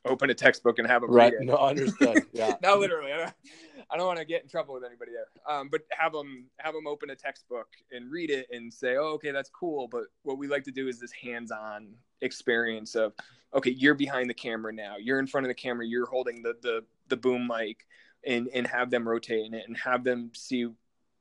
open 0.06 0.30
a 0.30 0.34
textbook 0.34 0.80
and 0.80 0.88
have 0.88 1.02
them 1.02 1.12
right. 1.12 1.34
No, 1.40 1.56
understood. 1.56 2.26
Yeah, 2.34 2.56
not 2.62 2.80
literally. 2.80 3.12
I 3.14 3.98
don't 3.98 4.08
want 4.08 4.20
to 4.20 4.26
get 4.26 4.44
in 4.44 4.50
trouble 4.50 4.74
with 4.74 4.84
anybody 4.84 5.12
there. 5.12 5.54
Um, 5.54 5.70
but 5.70 5.82
have 5.92 6.14
them 6.14 6.46
have 6.58 6.74
them 6.74 6.88
open 6.88 7.10
a 7.10 7.16
textbook 7.16 7.68
and 7.92 8.12
read 8.12 8.30
it 8.30 8.48
and 8.52 8.74
say, 8.74 8.96
"Oh, 8.98 9.14
okay, 9.16 9.32
that's 9.32 9.50
cool." 9.50 9.88
But 9.88 10.06
what 10.24 10.38
we 10.38 10.48
like 10.48 10.64
to 10.66 10.72
do 10.72 10.88
is 10.88 11.00
this 11.00 11.12
hands-on 11.12 11.90
experience 12.22 12.96
of, 12.96 13.14
okay, 13.54 13.72
you're 13.72 13.96
behind 13.96 14.30
the 14.30 14.34
camera 14.34 14.72
now. 14.72 14.96
You're 14.98 15.20
in 15.20 15.28
front 15.28 15.46
of 15.46 15.50
the 15.50 15.56
camera. 15.56 15.86
You're 15.86 16.08
holding 16.08 16.42
the 16.42 16.56
the 16.62 16.84
the 17.10 17.18
boom 17.18 17.48
mic, 17.48 17.86
and 18.26 18.48
and 18.54 18.66
have 18.68 18.90
them 18.90 19.08
rotate 19.08 19.46
in 19.46 19.54
it 19.54 19.68
and 19.68 19.78
have 19.78 20.04
them 20.04 20.32
see 20.34 20.68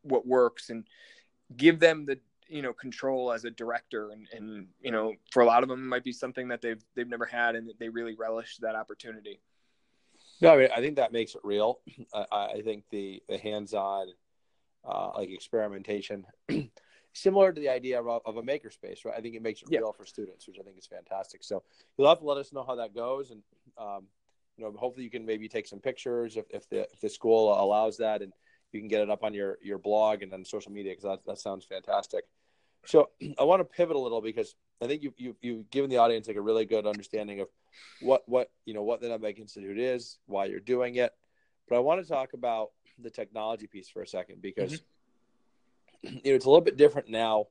what 0.03 0.27
works 0.27 0.71
and 0.71 0.87
give 1.57 1.81
them 1.81 2.07
the 2.07 2.19
you 2.50 2.62
know 2.62 2.73
control 2.73 3.33
as 3.33 3.45
a 3.45 3.50
director 3.50 4.11
and 4.11 4.26
and 4.33 4.66
you 4.83 4.90
know 4.90 5.14
for 5.31 5.42
a 5.42 5.46
lot 5.46 5.62
of 5.62 5.68
them 5.68 5.87
might 5.88 6.05
be 6.05 6.12
something 6.12 6.48
that 6.48 6.61
they've 6.61 6.83
they've 6.94 7.09
never 7.09 7.25
had 7.25 7.55
and 7.55 7.70
they 7.79 7.88
really 7.88 8.14
relish 8.14 8.59
that 8.59 8.75
opportunity 8.75 9.40
no, 10.40 10.55
I 10.55 10.57
mean 10.57 10.68
I 10.75 10.81
think 10.81 10.96
that 10.96 11.12
makes 11.12 11.35
it 11.35 11.40
real. 11.44 11.81
I, 12.14 12.46
I 12.55 12.62
think 12.62 12.85
the 12.90 13.22
the 13.29 13.38
hands-on, 13.38 14.09
uh, 14.85 15.11
like 15.16 15.31
experimentation, 15.31 16.27
similar 17.12 17.53
to 17.53 17.61
the 17.61 17.68
idea 17.68 18.01
of, 18.01 18.22
of 18.25 18.37
a 18.37 18.42
makerspace, 18.42 19.05
right? 19.05 19.14
I 19.16 19.20
think 19.20 19.35
it 19.35 19.42
makes 19.42 19.62
it 19.62 19.68
yeah. 19.70 19.81
real 19.81 19.92
for 19.92 20.07
students, 20.07 20.46
which 20.46 20.59
I 20.59 20.62
think 20.62 20.79
is 20.79 20.87
fantastic. 20.87 21.44
So 21.44 21.62
you'll 21.96 22.09
have 22.09 22.20
to 22.20 22.25
let 22.25 22.38
us 22.38 22.53
know 22.53 22.64
how 22.64 22.77
that 22.77 22.94
goes, 22.94 23.31
and 23.31 23.42
um, 23.79 24.07
you 24.57 24.64
know, 24.64 24.72
hopefully 24.79 25.05
you 25.05 25.11
can 25.11 25.27
maybe 25.27 25.48
take 25.48 25.66
some 25.66 25.81
pictures 25.81 26.37
if, 26.37 26.46
if 26.51 26.68
the 26.68 26.83
if 26.92 27.01
the 27.01 27.11
school 27.11 27.53
allows 27.53 27.98
that, 27.98 28.22
and 28.22 28.33
you 28.72 28.81
can 28.81 28.88
get 28.88 29.03
it 29.03 29.11
up 29.11 29.22
on 29.22 29.35
your 29.35 29.59
your 29.62 29.79
blog 29.79 30.22
and 30.22 30.33
on 30.33 30.44
social 30.44 30.72
media 30.72 30.92
because 30.92 31.05
that 31.05 31.20
that 31.27 31.38
sounds 31.38 31.66
fantastic. 31.66 32.25
So 32.87 33.11
I 33.38 33.45
want 33.45 33.61
to 33.61 33.64
pivot 33.64 33.97
a 33.97 33.99
little 33.99 34.21
because 34.21 34.55
I 34.83 34.87
think 34.87 35.03
you 35.03 35.12
you 35.16 35.37
you've 35.40 35.71
given 35.71 35.90
the 35.90 35.99
audience 35.99 36.29
like 36.29 36.37
a 36.37 36.43
really 36.43 36.64
good 36.64 36.87
understanding 36.87 37.40
of 37.40 37.49
what 38.01 38.23
what 38.27 38.51
you 38.64 38.75
know 38.75 38.83
what 38.83 39.01
the 39.01 39.09
Nutmeg 39.09 39.38
Institute 39.38 39.79
is, 39.79 40.19
why 40.27 40.47
you're 40.47 40.61
doing 40.61 40.97
it. 40.97 41.12
But 41.69 41.77
I 41.77 41.81
want 41.81 42.03
to 42.03 42.09
talk 42.09 42.33
about 42.33 42.71
the 42.99 43.11
technology 43.11 43.66
piece 43.66 43.88
for 43.88 44.03
a 44.03 44.07
second 44.07 44.43
because 44.43 44.83
mm-hmm. 46.05 46.16
you 46.25 46.33
know 46.33 46.37
it's 46.37 46.47
a 46.47 46.51
little 46.51 46.64
bit 46.64 46.77
different 46.77 47.09
now 47.09 47.47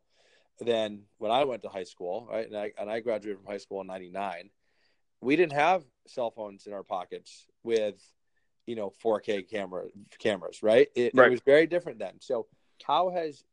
than 0.59 1.03
when 1.17 1.31
I 1.31 1.45
went 1.45 1.63
to 1.63 1.69
high 1.69 1.83
school, 1.83 2.27
right? 2.29 2.47
And 2.47 2.57
I 2.57 2.71
and 2.77 2.89
I 2.89 2.99
graduated 2.99 3.37
from 3.37 3.51
high 3.51 3.57
school 3.57 3.81
in 3.81 3.87
'99. 3.87 4.49
We 5.21 5.35
didn't 5.35 5.53
have 5.53 5.83
cell 6.07 6.31
phones 6.31 6.65
in 6.65 6.73
our 6.73 6.83
pockets 6.83 7.45
with 7.63 8.01
you 8.65 8.75
know 8.75 8.91
4K 9.03 9.49
camera 9.49 9.85
cameras, 10.17 10.63
right? 10.63 10.87
It, 10.95 11.13
right. 11.13 11.27
it 11.27 11.31
was 11.31 11.41
very 11.41 11.67
different 11.67 11.99
then. 11.99 12.13
So 12.19 12.47
how 12.83 13.09
has 13.09 13.43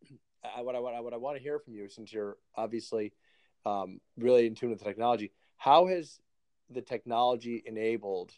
I, 0.57 0.63
what 0.63 0.75
I 0.75 0.81
what 0.81 0.95
I, 0.95 1.01
what 1.01 1.13
I 1.13 1.17
want 1.17 1.37
to 1.37 1.43
hear 1.43 1.59
from 1.59 1.75
you, 1.75 1.89
since 1.89 2.13
you're 2.13 2.37
obviously 2.57 3.13
um, 3.65 4.01
really 4.19 4.47
in 4.47 4.55
tune 4.55 4.71
with 4.71 4.79
the 4.79 4.85
technology, 4.85 5.33
how 5.57 5.87
has 5.87 6.19
the 6.71 6.83
technology 6.83 7.63
enabled 7.67 8.33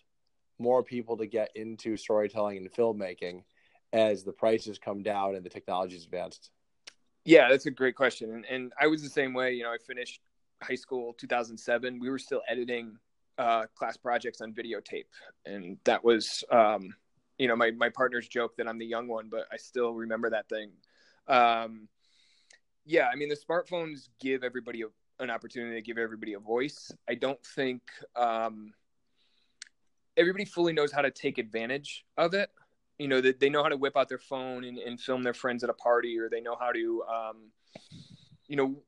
more 0.59 0.83
people 0.83 1.16
to 1.16 1.27
get 1.27 1.51
into 1.55 1.97
storytelling 1.97 2.57
and 2.57 2.73
filmmaking 2.73 3.42
as 3.92 4.25
the 4.25 4.33
prices 4.33 4.79
come 4.79 5.03
down 5.03 5.35
and 5.35 5.44
the 5.44 5.51
technology 5.51 5.97
is 5.97 6.05
advanced? 6.05 6.51
Yeah, 7.25 7.49
that's 7.49 7.66
a 7.66 7.71
great 7.71 7.94
question, 7.94 8.33
and, 8.33 8.44
and 8.47 8.73
I 8.81 8.87
was 8.87 9.03
the 9.03 9.11
same 9.11 9.35
way. 9.35 9.53
You 9.53 9.64
know, 9.64 9.71
I 9.71 9.77
finished 9.87 10.21
high 10.62 10.75
school 10.75 11.12
2007. 11.14 11.99
We 12.01 12.11
were 12.11 12.18
still 12.18 12.42
editing 12.49 12.97
uh, 13.37 13.66
class 13.75 13.97
projects 13.97 14.40
on 14.40 14.53
videotape, 14.53 15.05
and 15.44 15.79
that 15.85 16.03
was, 16.03 16.42
um, 16.51 16.94
you 17.38 17.47
know, 17.47 17.57
my 17.57 17.71
my 17.73 17.90
partner's 17.90 18.29
joke 18.29 18.57
that 18.57 18.66
I'm 18.66 18.79
the 18.79 18.87
young 18.87 19.09
one, 19.09 19.29
but 19.31 19.47
I 19.53 19.57
still 19.57 19.92
remember 19.92 20.31
that 20.31 20.49
thing. 20.49 20.71
Um, 21.27 21.88
yeah, 22.88 23.09
I 23.12 23.16
mean, 23.16 23.29
the 23.29 23.37
smartphones 23.37 24.09
give 24.18 24.42
everybody 24.42 24.83
a, 24.83 24.87
an 25.22 25.29
opportunity 25.29 25.74
to 25.74 25.83
give 25.83 25.98
everybody 25.98 26.33
a 26.33 26.38
voice. 26.38 26.90
I 27.07 27.16
don't 27.16 27.38
think 27.44 27.83
um, 28.16 28.72
everybody 30.16 30.46
fully 30.46 30.72
knows 30.72 30.90
how 30.90 31.03
to 31.03 31.11
take 31.11 31.37
advantage 31.37 32.07
of 32.16 32.33
it. 32.33 32.51
You 32.98 33.07
know, 33.07 33.20
that 33.20 33.40
they 33.40 33.51
know 33.51 33.62
how 33.62 33.68
to 33.68 33.77
whip 33.77 33.94
out 33.96 34.09
their 34.09 34.18
phone 34.18 34.64
and, 34.64 34.79
and, 34.79 34.98
film 34.98 35.22
their 35.22 35.35
friends 35.35 35.62
at 35.62 35.70
a 35.70 35.74
party, 35.74 36.18
or 36.18 36.31
they 36.31 36.40
know 36.40 36.57
how 36.59 36.72
to, 36.72 37.05
um, 37.05 37.37
you 38.48 38.57
know, 38.57 38.83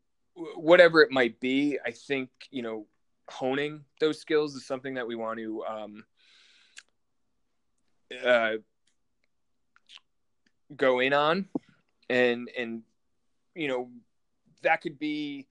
whatever 0.57 1.03
it 1.03 1.13
might 1.13 1.39
be. 1.39 1.79
I 1.85 1.91
think 1.91 2.31
you 2.51 2.63
know, 2.63 2.87
honing 3.29 3.85
those 4.01 4.19
skills 4.19 4.57
is 4.57 4.67
something 4.67 4.95
that 4.95 5.07
we 5.07 5.15
want 5.15 5.39
to 5.39 5.63
um, 5.65 6.05
uh, 8.27 8.53
go 10.75 11.01
in 11.01 11.13
on, 11.13 11.47
and 12.09 12.51
and 12.59 12.83
you 13.55 13.69
know, 13.69 13.91
that 14.63 14.81
could 14.81 14.99
be, 14.99 15.47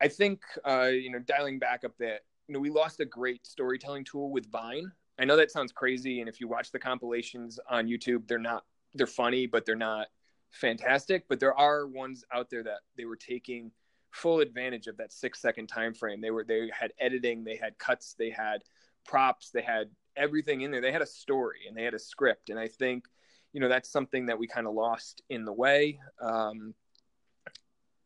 I 0.00 0.08
think, 0.08 0.42
uh, 0.64 0.88
you 0.92 1.10
know, 1.10 1.18
dialing 1.18 1.58
back 1.58 1.84
up 1.84 1.92
that, 1.98 2.20
you 2.48 2.54
know, 2.54 2.60
we 2.60 2.70
lost 2.70 3.00
a 3.00 3.04
great 3.04 3.46
storytelling 3.46 4.04
tool 4.04 4.30
with 4.30 4.50
Vine. 4.50 4.90
I 5.18 5.24
know 5.24 5.36
that 5.36 5.50
sounds 5.50 5.72
crazy. 5.72 6.20
And 6.20 6.28
if 6.28 6.40
you 6.40 6.48
watch 6.48 6.72
the 6.72 6.78
compilations 6.78 7.58
on 7.68 7.86
YouTube, 7.86 8.26
they're 8.26 8.38
not, 8.38 8.64
they're 8.94 9.06
funny, 9.06 9.46
but 9.46 9.64
they're 9.64 9.76
not 9.76 10.08
fantastic. 10.50 11.26
But 11.28 11.40
there 11.40 11.54
are 11.54 11.86
ones 11.86 12.24
out 12.32 12.50
there 12.50 12.62
that 12.64 12.80
they 12.96 13.04
were 13.04 13.16
taking 13.16 13.70
full 14.10 14.40
advantage 14.40 14.86
of 14.86 14.96
that 14.96 15.12
six 15.12 15.40
second 15.40 15.68
time 15.68 15.94
frame. 15.94 16.20
They 16.20 16.30
were, 16.30 16.44
they 16.44 16.70
had 16.78 16.92
editing, 16.98 17.44
they 17.44 17.56
had 17.56 17.78
cuts, 17.78 18.14
they 18.18 18.30
had 18.30 18.62
props, 19.04 19.50
they 19.50 19.62
had 19.62 19.90
everything 20.16 20.62
in 20.62 20.70
there. 20.70 20.80
They 20.80 20.92
had 20.92 21.02
a 21.02 21.06
story 21.06 21.60
and 21.68 21.76
they 21.76 21.84
had 21.84 21.94
a 21.94 21.98
script. 21.98 22.50
And 22.50 22.58
I 22.58 22.68
think, 22.68 23.04
you 23.52 23.60
know, 23.60 23.68
that's 23.68 23.90
something 23.90 24.26
that 24.26 24.38
we 24.38 24.46
kind 24.46 24.66
of 24.66 24.74
lost 24.74 25.22
in 25.30 25.44
the 25.44 25.52
way. 25.52 26.00
Um, 26.20 26.74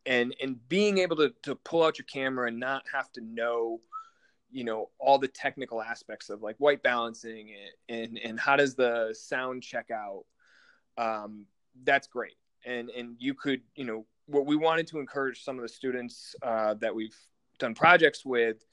and 0.09 0.35
and 0.42 0.68
being 0.68 0.99
able 0.99 1.14
to 1.14 1.33
to 1.42 1.55
pull 1.55 1.85
out 1.85 1.99
your 1.99 2.07
camera 2.07 2.49
and 2.49 2.59
not 2.59 2.83
have 2.92 3.12
to 3.12 3.21
know 3.21 3.81
you 4.51 4.64
know 4.64 4.90
all 4.99 5.18
the 5.18 5.29
technical 5.29 5.81
aspects 5.81 6.31
of 6.31 6.42
like 6.42 6.57
white 6.59 6.83
balancing 6.83 7.51
and 7.88 8.18
and 8.18 8.40
how 8.40 8.57
does 8.57 8.75
the 8.75 9.14
sound 9.16 9.62
check 9.62 9.92
out 9.92 10.25
um, 10.99 11.47
that's 11.85 12.09
great. 12.09 12.35
And 12.66 12.90
and 12.90 13.16
you 13.18 13.35
could 13.35 13.62
you 13.77 13.85
know 13.85 14.05
what 14.27 14.44
we 14.44 14.57
wanted 14.57 14.87
to 14.88 14.99
encourage 14.99 15.42
some 15.44 15.57
of 15.57 15.62
the 15.62 15.68
students 15.68 16.35
uh, 16.42 16.75
that 16.75 16.94
we've 16.94 17.16
done 17.59 17.75
projects 17.75 18.25
with 18.27 18.64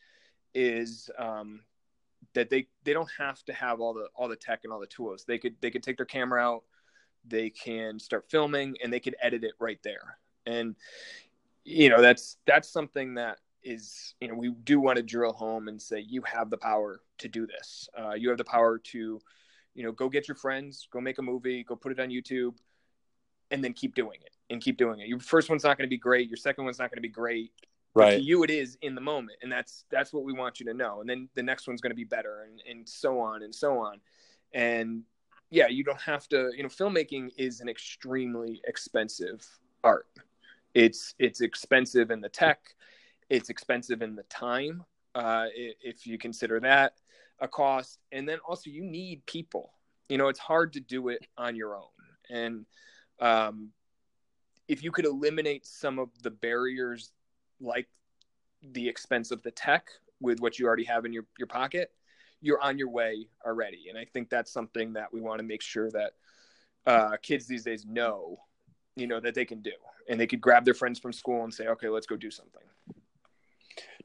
is 0.54 1.10
um, 1.18 1.62
that 2.34 2.50
they 2.50 2.68
they 2.84 2.94
don't 2.94 3.10
have 3.18 3.44
to 3.46 3.54
have 3.54 3.80
all 3.80 3.94
the 3.94 4.08
all 4.16 4.28
the 4.28 4.36
tech 4.36 4.62
and 4.64 4.74
all 4.74 4.80
the 4.80 4.88
tools. 4.88 5.24
They 5.28 5.38
could 5.38 5.56
they 5.62 5.70
could 5.70 5.84
take 5.84 5.98
their 5.98 6.06
camera 6.06 6.42
out 6.42 6.64
they 7.28 7.50
can 7.50 7.98
start 7.98 8.24
filming 8.30 8.76
and 8.84 8.94
they 8.94 9.00
can 9.00 9.16
edit 9.20 9.44
it 9.44 9.54
right 9.60 9.80
there. 9.84 10.20
And 10.46 10.76
you 11.66 11.90
know 11.90 12.02
that's 12.02 12.38
that's 12.46 12.70
something 12.70 13.16
that 13.16 13.40
is 13.64 14.14
you 14.22 14.28
know 14.28 14.36
we 14.36 14.52
do 14.64 14.80
want 14.80 14.96
to 14.96 15.04
drill 15.04 15.34
home 15.34 15.68
and 15.68 15.82
say 15.82 16.00
you 16.00 16.22
have 16.22 16.50
the 16.50 16.58
power 16.58 17.02
to 17.18 17.28
do 17.28 17.46
this. 17.48 17.90
Uh, 18.00 18.14
you 18.14 18.30
have 18.30 18.38
the 18.38 18.46
power 18.46 18.78
to 18.78 19.20
you 19.74 19.84
know 19.84 19.92
go 19.92 20.08
get 20.08 20.28
your 20.28 20.36
friends 20.36 20.88
go 20.92 21.02
make 21.02 21.18
a 21.18 21.22
movie 21.22 21.64
go 21.64 21.76
put 21.76 21.92
it 21.92 22.00
on 22.00 22.10
youtube 22.10 22.54
and 23.52 23.64
then 23.64 23.74
keep 23.74 23.94
doing 23.94 24.20
it 24.26 24.32
and 24.50 24.62
keep 24.62 24.78
doing 24.78 25.00
it. 25.00 25.08
Your 25.08 25.20
first 25.20 25.50
one's 25.50 25.64
not 25.64 25.78
going 25.78 25.88
to 25.88 25.90
be 25.90 25.98
great 25.98 26.30
your 26.30 26.38
second 26.38 26.64
one's 26.64 26.80
not 26.80 26.90
going 26.90 26.98
to 26.98 27.02
be 27.02 27.10
great 27.10 27.52
right. 27.94 28.18
to 28.18 28.22
you 28.22 28.44
it 28.44 28.50
is 28.50 28.78
in 28.82 28.96
the 28.96 29.02
moment 29.02 29.38
and 29.42 29.52
that's 29.52 29.84
that's 29.90 30.14
what 30.14 30.24
we 30.24 30.34
want 30.34 30.60
you 30.60 30.66
to 30.68 30.74
know 30.74 31.02
and 31.02 31.10
then 31.10 31.28
the 31.36 31.44
next 31.44 31.68
one's 31.68 31.82
going 31.82 31.92
to 31.92 31.96
be 31.96 32.06
better 32.06 32.44
and, 32.44 32.62
and 32.70 32.88
so 32.88 33.20
on 33.20 33.44
and 33.44 33.54
so 33.54 33.80
on. 33.80 34.00
And 34.54 35.04
yeah 35.50 35.68
you 35.68 35.84
don't 35.84 36.02
have 36.02 36.28
to 36.30 36.52
you 36.56 36.64
know 36.64 36.70
filmmaking 36.70 37.32
is 37.38 37.60
an 37.60 37.68
extremely 37.68 38.62
expensive 38.66 39.46
art 39.84 40.08
it's 40.76 41.16
it's 41.18 41.42
expensive 41.42 42.12
in 42.12 42.22
the 42.22 42.30
tech 42.30 42.60
it's 43.30 43.50
expensive 43.50 44.04
in 44.04 44.16
the 44.16 44.24
time 44.24 44.84
uh, 45.16 45.48
if 45.56 46.06
you 46.06 46.18
consider 46.18 46.60
that 46.60 46.94
a 47.40 47.48
cost. 47.48 48.00
And 48.12 48.28
then 48.28 48.40
also 48.48 48.70
you 48.70 48.84
need 48.84 49.26
people. 49.26 49.72
You 50.10 50.18
know 50.18 50.28
it's 50.28 50.40
hard 50.40 50.74
to 50.74 50.80
do 50.80 51.10
it 51.10 51.26
on 51.38 51.56
your 51.56 51.76
own. 51.76 51.90
And 52.30 52.66
um, 53.20 53.70
if 54.68 54.84
you 54.84 54.92
could 54.92 55.06
eliminate 55.06 55.66
some 55.66 56.00
of 56.00 56.10
the 56.22 56.32
barriers 56.32 57.12
like 57.60 57.88
the 58.62 58.88
expense 58.88 59.32
of 59.32 59.42
the 59.44 59.52
tech 59.52 59.88
with 60.20 60.40
what 60.40 60.60
you 60.60 60.66
already 60.66 60.84
have 60.84 61.06
in 61.06 61.14
your, 61.14 61.26
your 61.38 61.48
pocket 61.48 61.92
you're 62.42 62.62
on 62.62 62.78
your 62.78 62.90
way 62.90 63.28
already. 63.46 63.86
And 63.90 63.98
i 63.98 64.06
think 64.06 64.30
that's 64.30 64.52
something 64.52 64.94
that 64.94 65.12
we 65.12 65.22
want 65.22 65.40
to 65.40 65.44
make 65.44 65.62
sure 65.62 65.90
that 65.92 66.12
uh, 66.86 67.18
kids 67.22 67.48
these 67.48 67.64
days 67.64 67.86
know 67.86 68.38
you 68.96 69.08
know 69.08 69.20
that 69.20 69.36
they 69.36 69.46
can 69.46 69.62
do. 69.62 69.72
And 70.08 70.20
they 70.20 70.28
could 70.28 70.42
grab 70.42 70.66
their 70.66 70.74
friends 70.74 71.00
from 71.00 71.14
school 71.14 71.44
and 71.44 71.54
say 71.54 71.68
okay 71.68 71.90
let's 71.90 72.08
go 72.08 72.16
do 72.16 72.32
something. 72.32 72.62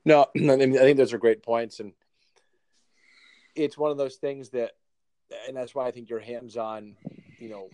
No 0.05 0.27
i 0.37 0.57
think 0.57 0.97
those 0.97 1.13
are 1.13 1.19
great 1.19 1.43
points. 1.43 1.81
And 1.81 1.93
it's 3.55 3.77
one 3.77 3.91
of 3.91 3.97
those 3.97 4.17
things 4.17 4.51
that 4.51 4.73
and 5.47 5.57
that's 5.57 5.75
why 5.75 5.87
i 5.87 5.91
think 5.91 6.09
your 6.09 6.21
hands-on 6.21 6.97
you 7.39 7.49
know 7.49 7.69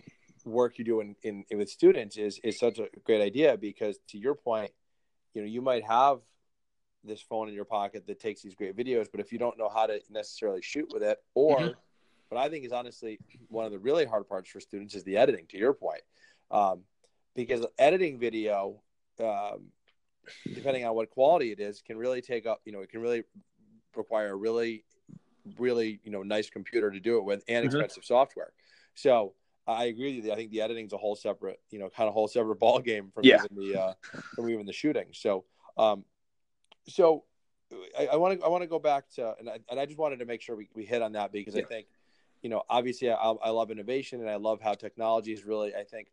work 0.45 0.77
you 0.77 0.85
do 0.85 1.01
in, 1.01 1.15
in, 1.23 1.43
in 1.49 1.57
with 1.57 1.69
students 1.69 2.17
is 2.17 2.39
is 2.43 2.57
such 2.59 2.79
a 2.79 2.87
great 3.03 3.21
idea 3.21 3.57
because 3.57 3.97
to 4.07 4.17
your 4.17 4.35
point 4.35 4.71
you 5.33 5.41
know 5.41 5.47
you 5.47 5.61
might 5.61 5.83
have 5.83 6.19
this 7.03 7.21
phone 7.21 7.47
in 7.47 7.53
your 7.53 7.65
pocket 7.65 8.05
that 8.07 8.19
takes 8.19 8.41
these 8.41 8.55
great 8.55 8.75
videos 8.75 9.07
but 9.11 9.19
if 9.19 9.31
you 9.31 9.39
don't 9.39 9.57
know 9.57 9.69
how 9.69 9.85
to 9.85 9.99
necessarily 10.09 10.61
shoot 10.61 10.87
with 10.93 11.03
it 11.03 11.17
or 11.33 11.57
mm-hmm. 11.57 11.71
what 12.29 12.39
i 12.39 12.49
think 12.49 12.65
is 12.65 12.71
honestly 12.71 13.19
one 13.49 13.65
of 13.65 13.71
the 13.71 13.79
really 13.79 14.05
hard 14.05 14.27
parts 14.27 14.49
for 14.49 14.59
students 14.59 14.95
is 14.95 15.03
the 15.03 15.17
editing 15.17 15.45
to 15.47 15.57
your 15.57 15.73
point. 15.73 16.01
Um, 16.51 16.83
because 17.37 17.65
editing 17.77 18.19
video, 18.19 18.81
um, 19.23 19.67
depending 20.53 20.83
on 20.83 20.95
what 20.95 21.09
quality 21.11 21.53
it 21.53 21.59
is, 21.61 21.81
can 21.81 21.97
really 21.97 22.21
take 22.21 22.45
up. 22.45 22.59
You 22.65 22.73
know, 22.73 22.81
it 22.81 22.89
can 22.89 22.99
really 22.99 23.23
require 23.95 24.31
a 24.31 24.35
really, 24.35 24.83
really 25.57 26.01
you 26.03 26.11
know 26.11 26.23
nice 26.23 26.49
computer 26.49 26.91
to 26.91 26.99
do 26.99 27.17
it 27.17 27.23
with 27.23 27.43
and 27.47 27.65
mm-hmm. 27.65 27.77
expensive 27.77 28.03
software. 28.03 28.51
So 28.95 29.33
I 29.67 29.85
agree 29.85 30.17
with 30.17 30.25
you. 30.25 30.33
I 30.33 30.35
think 30.35 30.51
the 30.51 30.61
editing 30.61 30.87
is 30.87 30.93
a 30.93 30.97
whole 30.97 31.15
separate, 31.15 31.59
you 31.69 31.79
know, 31.79 31.89
kind 31.89 32.07
of 32.07 32.13
whole 32.13 32.27
separate 32.27 32.59
ball 32.59 32.79
game 32.79 33.11
from 33.13 33.23
yeah. 33.23 33.43
even 33.45 33.71
the 33.71 33.79
uh, 33.79 33.93
from 34.35 34.49
even 34.49 34.65
the 34.65 34.73
shooting. 34.73 35.05
So, 35.13 35.45
um, 35.77 36.03
so 36.89 37.23
I 38.11 38.17
want 38.17 38.39
to 38.39 38.45
I 38.45 38.49
want 38.49 38.63
to 38.63 38.67
go 38.67 38.79
back 38.79 39.09
to 39.11 39.35
and 39.39 39.47
I, 39.47 39.59
and 39.69 39.79
I 39.79 39.85
just 39.85 39.99
wanted 39.99 40.19
to 40.19 40.25
make 40.25 40.41
sure 40.41 40.55
we, 40.55 40.69
we 40.73 40.85
hit 40.85 41.03
on 41.03 41.11
that 41.13 41.31
because 41.31 41.53
yeah. 41.53 41.61
I 41.61 41.65
think, 41.65 41.87
you 42.41 42.49
know, 42.49 42.63
obviously 42.67 43.11
I, 43.11 43.15
I 43.15 43.49
love 43.51 43.69
innovation 43.69 44.21
and 44.21 44.29
I 44.29 44.37
love 44.37 44.59
how 44.59 44.73
technology 44.73 45.33
is 45.33 45.45
really 45.45 45.75
I 45.75 45.83
think 45.83 46.07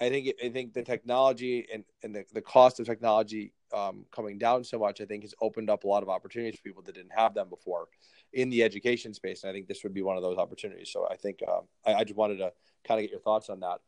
I 0.00 0.08
think 0.08 0.34
I 0.44 0.48
think 0.48 0.74
the 0.74 0.82
technology 0.82 1.66
and, 1.72 1.84
and 2.02 2.14
the, 2.14 2.24
the 2.32 2.40
cost 2.40 2.78
of 2.78 2.86
technology 2.86 3.52
um, 3.74 4.04
coming 4.10 4.38
down 4.38 4.64
so 4.64 4.78
much, 4.78 5.00
I 5.00 5.04
think, 5.04 5.24
has 5.24 5.34
opened 5.40 5.70
up 5.70 5.84
a 5.84 5.88
lot 5.88 6.02
of 6.02 6.08
opportunities 6.08 6.56
for 6.56 6.62
people 6.62 6.82
that 6.84 6.94
didn't 6.94 7.12
have 7.16 7.34
them 7.34 7.48
before 7.48 7.88
in 8.32 8.48
the 8.48 8.62
education 8.62 9.12
space. 9.12 9.42
And 9.42 9.50
I 9.50 9.52
think 9.52 9.66
this 9.66 9.82
would 9.82 9.94
be 9.94 10.02
one 10.02 10.16
of 10.16 10.22
those 10.22 10.38
opportunities. 10.38 10.90
So 10.92 11.06
I 11.10 11.16
think 11.16 11.40
um, 11.48 11.62
I, 11.86 11.94
I, 11.94 12.04
just 12.04 12.16
wanted 12.16 12.36
to 12.38 12.52
kind 12.86 13.00
of 13.00 13.02
get 13.02 13.10
your 13.10 13.20
thoughts 13.20 13.50
on 13.50 13.60
that. 13.60 13.80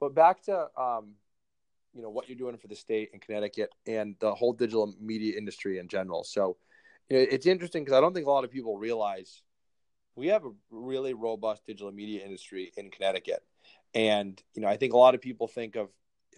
But 0.00 0.14
back 0.14 0.42
to 0.42 0.68
um, 0.80 1.14
you 1.94 2.02
know 2.02 2.10
what 2.10 2.28
you're 2.28 2.38
doing 2.38 2.58
for 2.58 2.68
the 2.68 2.76
state 2.76 3.10
in 3.12 3.20
Connecticut 3.20 3.70
and 3.86 4.16
the 4.20 4.34
whole 4.34 4.52
digital 4.52 4.92
media 5.00 5.38
industry 5.38 5.78
in 5.78 5.88
general. 5.88 6.24
So 6.24 6.56
you 7.08 7.16
know, 7.16 7.26
it's 7.30 7.46
interesting 7.46 7.84
because 7.84 7.96
I 7.96 8.00
don't 8.00 8.12
think 8.12 8.26
a 8.26 8.30
lot 8.30 8.44
of 8.44 8.50
people 8.50 8.76
realize 8.76 9.42
we 10.16 10.28
have 10.28 10.44
a 10.44 10.50
really 10.70 11.14
robust 11.14 11.66
digital 11.66 11.92
media 11.92 12.24
industry 12.24 12.72
in 12.76 12.90
Connecticut. 12.90 13.42
And 13.94 14.40
you 14.54 14.62
know, 14.62 14.68
I 14.68 14.76
think 14.76 14.92
a 14.92 14.98
lot 14.98 15.14
of 15.14 15.20
people 15.20 15.48
think 15.48 15.76
of 15.76 15.88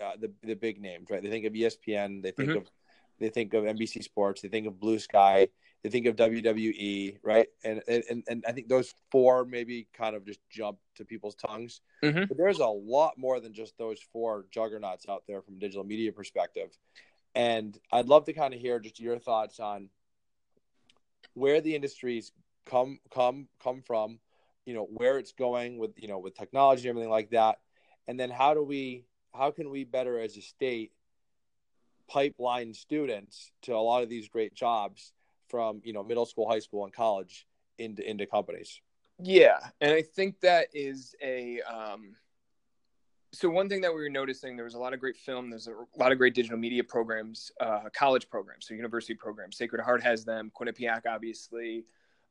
uh, 0.03 0.13
the 0.19 0.33
the 0.43 0.55
big 0.55 0.81
names, 0.81 1.09
right? 1.11 1.23
They 1.23 1.31
think 1.31 1.47
of 1.47 1.53
ESPN, 1.53 2.23
they 2.23 2.31
think 2.31 2.51
mm-hmm. 2.51 2.59
of 2.59 2.71
they 3.19 3.31
think 3.31 3.55
of 3.55 3.65
NBC 3.65 4.03
Sports, 4.05 4.43
they 4.43 4.49
think 4.49 4.67
of 4.67 4.79
Blue 4.79 4.99
Sky, 4.99 5.49
they 5.83 5.89
think 5.89 6.07
of 6.07 6.17
WWE, 6.17 7.19
right? 7.23 7.47
And 7.65 7.83
and 7.89 8.25
and 8.29 8.45
I 8.47 8.53
think 8.53 8.69
those 8.69 8.95
four 9.11 9.45
maybe 9.45 9.89
kind 9.95 10.15
of 10.15 10.27
just 10.27 10.41
jump 10.51 10.79
to 10.97 11.05
people's 11.05 11.35
tongues. 11.35 11.81
Mm-hmm. 12.03 12.25
But 12.29 12.37
there's 12.37 12.59
a 12.59 12.67
lot 12.67 13.15
more 13.17 13.41
than 13.41 13.55
just 13.55 13.79
those 13.79 14.01
four 14.13 14.47
juggernauts 14.51 15.07
out 15.09 15.23
there 15.27 15.41
from 15.43 15.57
a 15.57 15.59
digital 15.59 15.85
media 15.85 16.13
perspective. 16.13 16.77
And 17.35 17.79
I'd 17.93 18.09
love 18.09 18.25
to 18.27 18.33
kind 18.33 18.55
of 18.55 18.61
hear 18.61 18.81
just 18.81 19.01
your 19.01 19.19
thoughts 19.19 19.61
on 19.61 19.91
where 21.35 21.61
the 21.61 21.75
industries 21.75 22.33
come 22.65 22.99
come 23.11 23.49
come 23.63 23.83
from 23.83 24.19
you 24.67 24.75
know 24.75 24.87
where 24.93 25.19
it's 25.19 25.33
going 25.33 25.79
with 25.79 25.93
you 25.97 26.09
know 26.09 26.19
with 26.19 26.37
technology 26.37 26.83
and 26.83 26.91
everything 26.91 27.11
like 27.11 27.31
that. 27.31 27.61
And 28.09 28.21
then 28.21 28.31
how 28.31 28.53
do 28.53 28.63
we 28.63 29.07
how 29.33 29.51
can 29.51 29.71
we 29.71 29.85
better 29.85 30.21
as 30.21 30.37
a 30.37 30.43
state 30.43 30.93
pipeline 32.09 32.75
students 32.75 33.53
to 33.63 33.75
a 33.75 33.79
lot 33.79 34.03
of 34.03 34.09
these 34.09 34.29
great 34.29 34.55
jobs 34.55 35.13
from 35.49 35.81
you 35.85 35.93
know 35.93 36.03
middle 36.03 36.27
school 36.27 36.49
high 36.49 36.59
school 36.59 36.85
and 36.85 36.93
college 36.93 37.47
into 37.79 38.09
into 38.09 38.27
companies? 38.27 38.81
Yeah. 39.19 39.59
And 39.81 39.93
i 39.93 40.03
think 40.03 40.41
that 40.41 40.67
is 40.75 41.15
a 41.23 41.61
um 41.63 42.17
so 43.33 43.51
one 43.51 43.69
thing 43.69 43.83
that 43.83 43.93
we 43.93 44.01
were 44.01 44.09
noticing 44.09 44.57
there 44.57 44.65
was 44.65 44.75
a 44.75 44.79
lot 44.79 44.95
of 44.95 45.01
great 45.01 45.17
film 45.17 45.51
there's 45.51 45.69
a 45.69 45.75
lot 45.99 46.11
of 46.11 46.19
great 46.19 46.35
digital 46.35 46.59
media 46.59 46.83
programs 46.83 47.51
uh, 47.61 47.83
college 47.95 48.29
programs 48.29 48.67
so 48.67 48.75
university 48.75 49.15
programs. 49.15 49.57
Sacred 49.57 49.83
heart 49.83 50.03
has 50.03 50.25
them 50.25 50.51
quinnipiac 50.59 51.03
obviously 51.09 51.85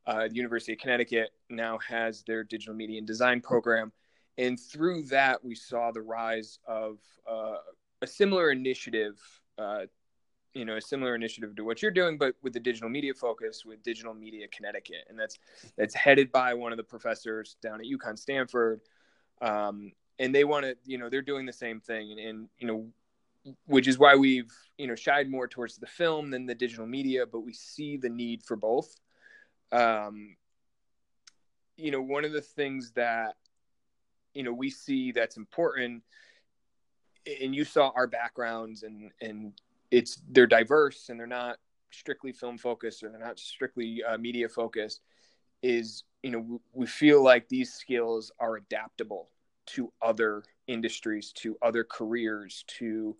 uh, 0.06 0.28
University 0.32 0.72
of 0.72 0.78
Connecticut 0.78 1.30
now 1.50 1.78
has 1.78 2.22
their 2.22 2.44
digital 2.44 2.74
media 2.74 2.98
and 2.98 3.06
design 3.06 3.40
program. 3.40 3.92
And 4.38 4.58
through 4.60 5.04
that, 5.04 5.44
we 5.44 5.54
saw 5.54 5.90
the 5.90 6.02
rise 6.02 6.58
of 6.66 6.98
uh, 7.28 7.56
a 8.02 8.06
similar 8.06 8.50
initiative, 8.50 9.18
uh, 9.58 9.86
you 10.54 10.64
know, 10.64 10.76
a 10.76 10.80
similar 10.80 11.14
initiative 11.14 11.56
to 11.56 11.64
what 11.64 11.82
you're 11.82 11.90
doing, 11.90 12.18
but 12.18 12.34
with 12.42 12.52
the 12.52 12.60
digital 12.60 12.88
media 12.88 13.14
focus 13.14 13.64
with 13.64 13.82
Digital 13.82 14.14
Media 14.14 14.46
Connecticut. 14.48 15.04
And 15.08 15.18
that's, 15.18 15.38
that's 15.76 15.94
headed 15.94 16.30
by 16.32 16.54
one 16.54 16.72
of 16.72 16.76
the 16.76 16.84
professors 16.84 17.56
down 17.62 17.80
at 17.80 17.86
UConn 17.86 18.18
Stamford. 18.18 18.80
Um, 19.40 19.92
and 20.18 20.34
they 20.34 20.44
want 20.44 20.64
to, 20.64 20.76
you 20.84 20.98
know, 20.98 21.08
they're 21.10 21.22
doing 21.22 21.46
the 21.46 21.52
same 21.52 21.80
thing. 21.80 22.12
And, 22.12 22.20
and, 22.20 22.48
you 22.58 22.66
know, 22.66 22.86
which 23.66 23.86
is 23.86 23.98
why 23.98 24.16
we've, 24.16 24.52
you 24.76 24.86
know, 24.86 24.94
shied 24.94 25.30
more 25.30 25.46
towards 25.46 25.76
the 25.76 25.86
film 25.86 26.30
than 26.30 26.46
the 26.46 26.54
digital 26.54 26.86
media, 26.86 27.26
but 27.26 27.40
we 27.40 27.52
see 27.52 27.96
the 27.96 28.08
need 28.08 28.42
for 28.42 28.56
both 28.56 28.96
um, 29.72 30.36
you 31.76 31.90
know, 31.90 32.00
one 32.00 32.24
of 32.24 32.32
the 32.32 32.40
things 32.40 32.92
that 32.92 33.36
you 34.34 34.42
know 34.42 34.52
we 34.52 34.70
see 34.70 35.12
that's 35.12 35.36
important, 35.36 36.02
and 37.42 37.54
you 37.54 37.64
saw 37.64 37.92
our 37.94 38.06
backgrounds, 38.06 38.82
and 38.82 39.10
and 39.20 39.52
it's 39.90 40.20
they're 40.30 40.46
diverse 40.46 41.08
and 41.08 41.18
they're 41.18 41.26
not 41.26 41.58
strictly 41.90 42.32
film 42.32 42.58
focused 42.58 43.02
or 43.02 43.08
they're 43.08 43.20
not 43.20 43.38
strictly 43.38 44.02
uh, 44.02 44.18
media 44.18 44.48
focused. 44.48 45.00
Is 45.62 46.04
you 46.22 46.30
know 46.30 46.60
we 46.72 46.86
feel 46.86 47.22
like 47.22 47.48
these 47.48 47.72
skills 47.72 48.30
are 48.38 48.56
adaptable 48.56 49.28
to 49.66 49.92
other 50.00 50.44
industries, 50.66 51.32
to 51.32 51.56
other 51.60 51.84
careers, 51.84 52.64
to 52.78 53.16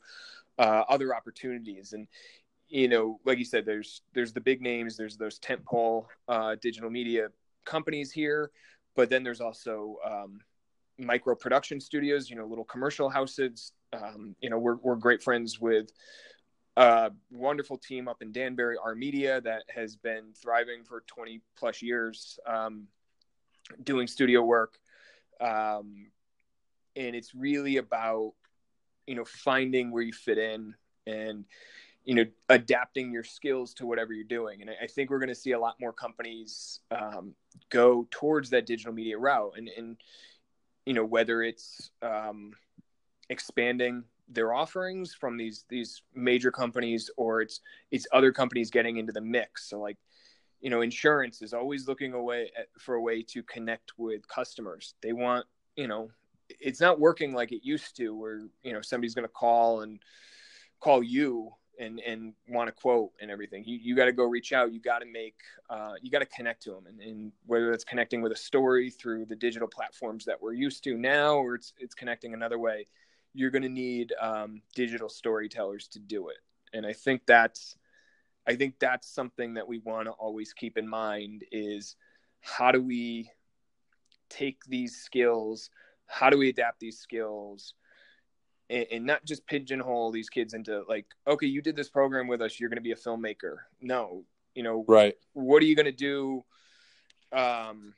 uh, 0.58 0.84
other 0.88 1.14
opportunities, 1.14 1.92
and 1.92 2.06
you 2.68 2.88
know, 2.88 3.20
like 3.24 3.38
you 3.38 3.44
said, 3.44 3.64
there's 3.64 4.02
there's 4.14 4.32
the 4.32 4.40
big 4.40 4.60
names, 4.60 4.96
there's 4.96 5.16
those 5.16 5.38
tentpole 5.38 6.06
uh, 6.28 6.56
digital 6.60 6.90
media 6.90 7.28
companies 7.64 8.12
here, 8.12 8.50
but 8.94 9.10
then 9.10 9.22
there's 9.22 9.40
also 9.40 9.96
um, 10.04 10.40
micro 10.98 11.34
production 11.34 11.80
studios, 11.80 12.28
you 12.28 12.36
know, 12.36 12.46
little 12.46 12.64
commercial 12.64 13.08
houses. 13.08 13.72
Um, 13.92 14.34
you 14.40 14.50
know, 14.50 14.58
we're 14.58 14.76
we're 14.76 14.96
great 14.96 15.22
friends 15.22 15.60
with 15.60 15.90
a 16.76 17.10
wonderful 17.30 17.78
team 17.78 18.08
up 18.08 18.20
in 18.20 18.32
Danbury, 18.32 18.76
R 18.82 18.94
Media, 18.94 19.40
that 19.42 19.62
has 19.74 19.96
been 19.96 20.32
thriving 20.34 20.84
for 20.84 21.04
20 21.06 21.40
plus 21.56 21.80
years, 21.82 22.38
um, 22.46 22.88
doing 23.82 24.06
studio 24.06 24.42
work, 24.42 24.78
um, 25.40 26.08
and 26.96 27.14
it's 27.14 27.34
really 27.34 27.76
about 27.76 28.32
you 29.06 29.14
know 29.14 29.24
finding 29.24 29.92
where 29.92 30.02
you 30.02 30.12
fit 30.12 30.38
in 30.38 30.74
and 31.06 31.44
you 32.06 32.14
know 32.14 32.24
adapting 32.48 33.12
your 33.12 33.24
skills 33.24 33.74
to 33.74 33.84
whatever 33.84 34.14
you're 34.14 34.24
doing. 34.24 34.62
And 34.62 34.70
i, 34.82 34.86
think 34.86 35.10
we're 35.10 35.18
going 35.18 35.28
to 35.28 35.34
see 35.34 35.52
a 35.52 35.58
lot 35.58 35.74
more 35.80 35.92
companies 35.92 36.80
um, 36.90 37.34
go 37.68 38.06
towards 38.10 38.48
that 38.50 38.64
digital 38.64 38.94
media 38.94 39.18
route 39.18 39.54
and, 39.58 39.68
and 39.76 39.96
you 40.86 40.94
know 40.94 41.04
whether 41.04 41.42
it's 41.42 41.90
um, 42.00 42.52
expanding 43.28 44.04
their 44.28 44.54
offerings 44.54 45.14
from 45.14 45.36
these 45.36 45.64
these 45.68 46.02
major 46.14 46.50
companies 46.50 47.10
or 47.16 47.42
it's 47.42 47.60
it's 47.90 48.06
other 48.12 48.32
companies 48.32 48.70
getting 48.70 48.96
into 48.96 49.12
the 49.12 49.20
mix. 49.20 49.68
So 49.68 49.80
like 49.80 49.98
you 50.60 50.70
know 50.70 50.80
insurance 50.80 51.42
is 51.42 51.52
always 51.52 51.88
looking 51.88 52.12
away 52.12 52.50
at, 52.58 52.68
for 52.78 52.94
a 52.94 53.02
way 53.02 53.22
to 53.22 53.42
connect 53.42 53.92
with 53.98 54.26
customers. 54.28 54.94
They 55.02 55.12
want 55.12 55.44
you 55.74 55.88
know 55.88 56.10
it's 56.48 56.80
not 56.80 57.00
working 57.00 57.34
like 57.34 57.50
it 57.50 57.64
used 57.64 57.96
to 57.96 58.14
where 58.14 58.42
you 58.62 58.72
know 58.72 58.80
somebody's 58.80 59.14
going 59.14 59.26
to 59.26 59.32
call 59.32 59.80
and 59.80 60.00
call 60.78 61.02
you 61.02 61.50
and 61.78 62.00
and 62.00 62.34
want 62.48 62.68
to 62.68 62.72
quote 62.72 63.12
and 63.20 63.30
everything. 63.30 63.64
You, 63.66 63.78
you 63.80 63.96
got 63.96 64.06
to 64.06 64.12
go 64.12 64.24
reach 64.24 64.52
out. 64.52 64.72
You 64.72 64.80
got 64.80 65.00
to 65.00 65.06
make 65.06 65.36
uh, 65.70 65.94
you 66.02 66.10
got 66.10 66.20
to 66.20 66.26
connect 66.26 66.62
to 66.64 66.70
them 66.70 66.86
and, 66.86 67.00
and 67.00 67.32
whether 67.46 67.72
it's 67.72 67.84
connecting 67.84 68.22
with 68.22 68.32
a 68.32 68.36
story 68.36 68.90
through 68.90 69.26
the 69.26 69.36
digital 69.36 69.68
platforms 69.68 70.24
that 70.24 70.40
we're 70.40 70.54
used 70.54 70.84
to 70.84 70.96
now 70.96 71.36
or 71.36 71.54
it's 71.54 71.72
it's 71.78 71.94
connecting 71.94 72.34
another 72.34 72.58
way 72.58 72.86
you're 73.36 73.50
going 73.50 73.62
to 73.62 73.68
need 73.68 74.14
um, 74.18 74.62
digital 74.74 75.10
storytellers 75.10 75.88
to 75.88 75.98
do 76.00 76.28
it. 76.28 76.38
And 76.72 76.84
i 76.84 76.92
think 76.92 77.22
that's 77.26 77.76
i 78.46 78.56
think 78.56 78.74
that's 78.78 79.08
something 79.08 79.54
that 79.54 79.68
we 79.68 79.78
want 79.78 80.06
to 80.06 80.12
always 80.12 80.52
keep 80.52 80.76
in 80.76 80.88
mind 80.88 81.44
is 81.52 81.96
how 82.40 82.72
do 82.72 82.82
we 82.82 83.30
take 84.28 84.64
these 84.66 84.96
skills 84.96 85.70
how 86.06 86.28
do 86.28 86.38
we 86.38 86.48
adapt 86.48 86.80
these 86.80 86.98
skills 86.98 87.74
and, 88.68 88.86
and, 88.90 89.06
not 89.06 89.24
just 89.24 89.46
pigeonhole 89.46 90.10
these 90.10 90.28
kids 90.28 90.54
into 90.54 90.82
like 90.88 91.06
okay 91.26 91.46
you 91.46 91.62
did 91.62 91.76
this 91.76 91.88
program 91.88 92.26
with 92.26 92.42
us 92.42 92.58
you're 92.58 92.68
going 92.68 92.78
to 92.78 92.82
be 92.82 92.92
a 92.92 92.96
filmmaker. 92.96 93.56
No 93.80 94.24
you 94.54 94.62
know 94.62 94.84
right. 94.88 95.14
what 95.32 95.62
are 95.62 95.66
you 95.66 95.76
going 95.76 95.86
to 95.86 95.92
do 95.92 96.44
um 97.32 97.94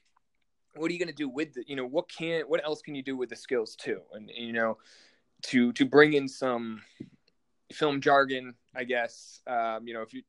what 0.74 0.90
are 0.90 0.92
you 0.92 0.98
going 0.98 1.08
to 1.08 1.14
do 1.14 1.28
with 1.28 1.54
the 1.54 1.64
you 1.66 1.76
know 1.76 1.86
what 1.86 2.08
can 2.08 2.42
what 2.42 2.64
else 2.64 2.82
can 2.82 2.94
you 2.94 3.02
do 3.02 3.16
with 3.16 3.28
the 3.28 3.36
skills 3.36 3.76
too? 3.76 4.00
And, 4.12 4.30
and 4.30 4.46
you 4.46 4.52
know 4.52 4.78
to 5.42 5.72
to 5.72 5.84
bring 5.84 6.14
in 6.14 6.28
some 6.28 6.82
film 7.72 8.00
jargon 8.00 8.54
i 8.74 8.82
guess 8.82 9.40
um 9.46 9.86
you 9.86 9.94
know 9.94 10.02
if 10.02 10.12
you 10.12 10.22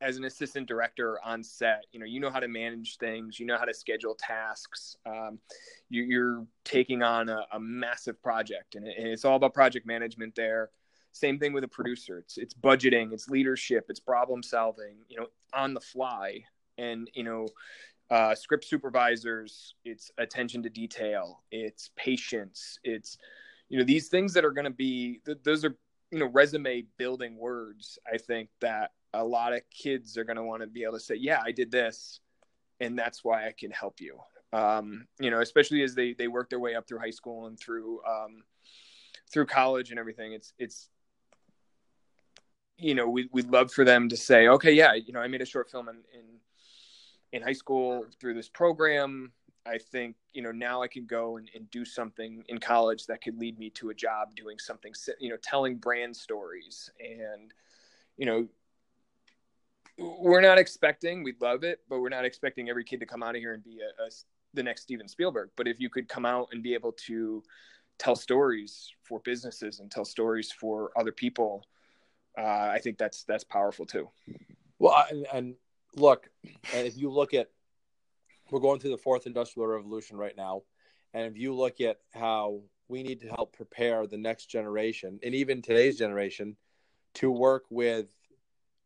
as 0.00 0.16
an 0.16 0.24
assistant 0.24 0.68
director 0.68 1.18
on 1.24 1.42
set, 1.42 1.84
you 1.92 1.98
know, 1.98 2.06
you 2.06 2.20
know 2.20 2.30
how 2.30 2.40
to 2.40 2.48
manage 2.48 2.98
things, 2.98 3.40
you 3.40 3.46
know 3.46 3.58
how 3.58 3.64
to 3.64 3.74
schedule 3.74 4.14
tasks. 4.14 4.96
Um, 5.04 5.38
you, 5.88 6.22
are 6.22 6.46
taking 6.64 7.02
on 7.02 7.28
a, 7.28 7.46
a 7.52 7.58
massive 7.58 8.22
project, 8.22 8.74
and, 8.74 8.86
it, 8.86 8.94
and, 8.96 9.08
it's 9.08 9.24
all 9.24 9.36
about 9.36 9.54
project 9.54 9.86
management 9.86 10.34
there. 10.34 10.70
Same 11.12 11.38
thing 11.38 11.52
with 11.52 11.64
a 11.64 11.68
producer. 11.68 12.18
It's 12.18 12.38
it's 12.38 12.54
budgeting, 12.54 13.12
it's 13.12 13.28
leadership, 13.28 13.86
it's 13.88 13.98
problem 13.98 14.42
solving. 14.42 14.96
You 15.08 15.20
know, 15.20 15.26
on 15.52 15.74
the 15.74 15.80
fly, 15.80 16.44
and 16.76 17.10
you 17.14 17.24
know, 17.24 17.48
uh, 18.10 18.34
script 18.34 18.64
supervisors. 18.64 19.74
It's 19.84 20.10
attention 20.18 20.62
to 20.62 20.70
detail. 20.70 21.42
It's 21.50 21.90
patience. 21.96 22.78
It's 22.84 23.18
you 23.68 23.78
know 23.78 23.84
these 23.84 24.08
things 24.08 24.32
that 24.34 24.44
are 24.44 24.52
going 24.52 24.66
to 24.66 24.70
be. 24.70 25.20
Th- 25.24 25.38
those 25.42 25.64
are 25.64 25.76
you 26.12 26.18
know 26.18 26.26
resume 26.26 26.84
building 26.98 27.36
words. 27.36 27.98
I 28.06 28.18
think 28.18 28.50
that 28.60 28.92
a 29.14 29.24
lot 29.24 29.52
of 29.52 29.62
kids 29.70 30.16
are 30.18 30.24
going 30.24 30.36
to 30.36 30.42
want 30.42 30.62
to 30.62 30.66
be 30.66 30.82
able 30.82 30.94
to 30.94 31.00
say, 31.00 31.14
"Yeah, 31.14 31.40
I 31.44 31.52
did 31.52 31.70
this, 31.70 32.20
and 32.80 32.98
that's 32.98 33.24
why 33.24 33.46
I 33.46 33.52
can 33.58 33.70
help 33.70 34.00
you." 34.00 34.18
Um, 34.52 35.06
you 35.20 35.30
know, 35.30 35.40
especially 35.40 35.82
as 35.82 35.94
they 35.94 36.14
they 36.14 36.28
work 36.28 36.50
their 36.50 36.60
way 36.60 36.74
up 36.74 36.86
through 36.86 37.00
high 37.00 37.10
school 37.10 37.46
and 37.46 37.58
through 37.58 38.00
um, 38.04 38.42
through 39.30 39.46
college 39.46 39.90
and 39.90 39.98
everything. 39.98 40.32
It's 40.32 40.52
it's 40.58 40.88
you 42.76 42.94
know 42.94 43.08
we 43.08 43.28
we'd 43.32 43.50
love 43.50 43.72
for 43.72 43.84
them 43.84 44.08
to 44.08 44.16
say, 44.16 44.48
"Okay, 44.48 44.72
yeah, 44.72 44.94
you 44.94 45.12
know, 45.12 45.20
I 45.20 45.28
made 45.28 45.42
a 45.42 45.46
short 45.46 45.70
film 45.70 45.88
in 45.88 45.96
in, 46.14 46.24
in 47.32 47.42
high 47.42 47.52
school 47.52 48.06
through 48.20 48.34
this 48.34 48.48
program." 48.48 49.32
I 49.66 49.78
think 49.78 50.16
you 50.32 50.42
know 50.42 50.52
now 50.52 50.82
I 50.82 50.88
can 50.88 51.04
go 51.06 51.36
and, 51.36 51.50
and 51.54 51.70
do 51.70 51.84
something 51.84 52.42
in 52.48 52.58
college 52.58 53.06
that 53.06 53.22
could 53.22 53.38
lead 53.38 53.58
me 53.58 53.70
to 53.70 53.90
a 53.90 53.94
job 53.94 54.34
doing 54.34 54.58
something 54.58 54.94
you 55.20 55.28
know 55.28 55.36
telling 55.42 55.76
brand 55.76 56.16
stories 56.16 56.90
and 57.00 57.52
you 58.16 58.24
know 58.24 58.48
we're 59.98 60.40
not 60.40 60.58
expecting 60.58 61.22
we'd 61.22 61.40
love 61.40 61.64
it 61.64 61.80
but 61.88 62.00
we're 62.00 62.08
not 62.08 62.24
expecting 62.24 62.68
every 62.70 62.84
kid 62.84 63.00
to 63.00 63.06
come 63.06 63.22
out 63.22 63.34
of 63.34 63.40
here 63.40 63.54
and 63.54 63.64
be 63.64 63.80
a, 63.80 64.02
a, 64.02 64.08
the 64.54 64.62
next 64.62 64.82
steven 64.82 65.08
spielberg. 65.08 65.50
But 65.56 65.68
if 65.68 65.78
you 65.80 65.90
could 65.90 66.08
come 66.08 66.24
out 66.24 66.48
and 66.52 66.62
be 66.62 66.74
able 66.74 66.92
to 67.06 67.42
tell 67.98 68.16
stories 68.16 68.90
for 69.02 69.20
businesses 69.20 69.80
and 69.80 69.90
tell 69.90 70.04
stories 70.04 70.52
for 70.52 70.92
other 70.96 71.10
people 71.10 71.64
uh, 72.38 72.70
i 72.72 72.78
think 72.78 72.96
that's 72.96 73.24
that's 73.24 73.42
powerful 73.42 73.84
too. 73.84 74.08
Well 74.78 75.04
and, 75.10 75.26
and 75.32 75.54
look 75.96 76.30
if 76.72 76.96
you 76.96 77.10
look 77.10 77.34
at 77.34 77.48
we're 78.50 78.60
going 78.60 78.80
through 78.80 78.90
the 78.90 78.98
fourth 78.98 79.26
industrial 79.26 79.66
revolution 79.66 80.16
right 80.16 80.36
now. 80.36 80.62
And 81.14 81.26
if 81.26 81.36
you 81.36 81.54
look 81.54 81.80
at 81.80 81.98
how 82.14 82.60
we 82.88 83.02
need 83.02 83.20
to 83.20 83.28
help 83.28 83.54
prepare 83.56 84.06
the 84.06 84.16
next 84.16 84.46
generation 84.46 85.18
and 85.22 85.34
even 85.34 85.60
today's 85.60 85.98
generation 85.98 86.56
to 87.14 87.30
work 87.30 87.64
with 87.70 88.06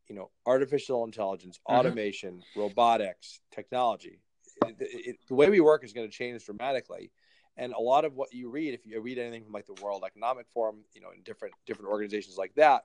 you 0.08 0.14
know 0.14 0.30
artificial 0.46 1.04
intelligence 1.04 1.58
mm-hmm. 1.58 1.78
automation 1.78 2.42
robotics 2.56 3.40
technology 3.52 4.20
it, 4.66 4.76
it, 4.80 5.16
the 5.28 5.34
way 5.34 5.50
we 5.50 5.60
work 5.60 5.84
is 5.84 5.92
going 5.92 6.08
to 6.08 6.12
change 6.12 6.44
dramatically 6.44 7.10
and 7.56 7.72
a 7.72 7.80
lot 7.80 8.04
of 8.04 8.14
what 8.14 8.32
you 8.32 8.48
read 8.50 8.74
if 8.74 8.86
you 8.86 9.00
read 9.00 9.18
anything 9.18 9.44
from 9.44 9.52
like 9.52 9.66
the 9.66 9.82
world 9.82 10.04
economic 10.06 10.46
forum 10.52 10.84
you 10.94 11.00
know 11.00 11.10
in 11.14 11.22
different 11.22 11.54
different 11.66 11.90
organizations 11.90 12.36
like 12.36 12.54
that 12.54 12.84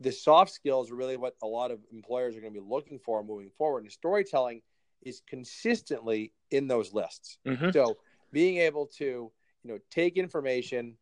the 0.00 0.12
soft 0.12 0.52
skills 0.52 0.90
are 0.90 0.94
really 0.94 1.16
what 1.16 1.34
a 1.42 1.46
lot 1.46 1.70
of 1.70 1.80
employers 1.92 2.36
are 2.36 2.40
going 2.40 2.52
to 2.52 2.60
be 2.60 2.66
looking 2.66 2.98
for 2.98 3.22
moving 3.24 3.50
forward 3.56 3.82
and 3.82 3.92
storytelling 3.92 4.62
is 5.02 5.22
consistently 5.28 6.32
in 6.50 6.66
those 6.66 6.92
lists 6.92 7.38
mm-hmm. 7.46 7.70
so 7.70 7.96
being 8.32 8.58
able 8.58 8.86
to 8.86 9.30
you 9.64 9.70
know 9.70 9.78
take 9.90 10.16
information 10.16 10.96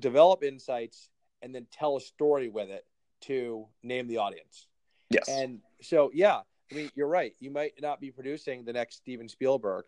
develop 0.00 0.42
insights 0.42 1.08
and 1.42 1.54
then 1.54 1.66
tell 1.72 1.96
a 1.96 2.00
story 2.00 2.48
with 2.48 2.70
it 2.70 2.84
to 3.22 3.66
name 3.82 4.06
the 4.06 4.18
audience. 4.18 4.66
Yes. 5.10 5.28
And 5.28 5.60
so, 5.80 6.10
yeah, 6.14 6.40
I 6.70 6.74
mean, 6.74 6.90
you're 6.94 7.08
right. 7.08 7.34
You 7.38 7.50
might 7.50 7.74
not 7.80 8.00
be 8.00 8.10
producing 8.10 8.64
the 8.64 8.72
next 8.72 8.96
Steven 8.96 9.28
Spielberg, 9.28 9.84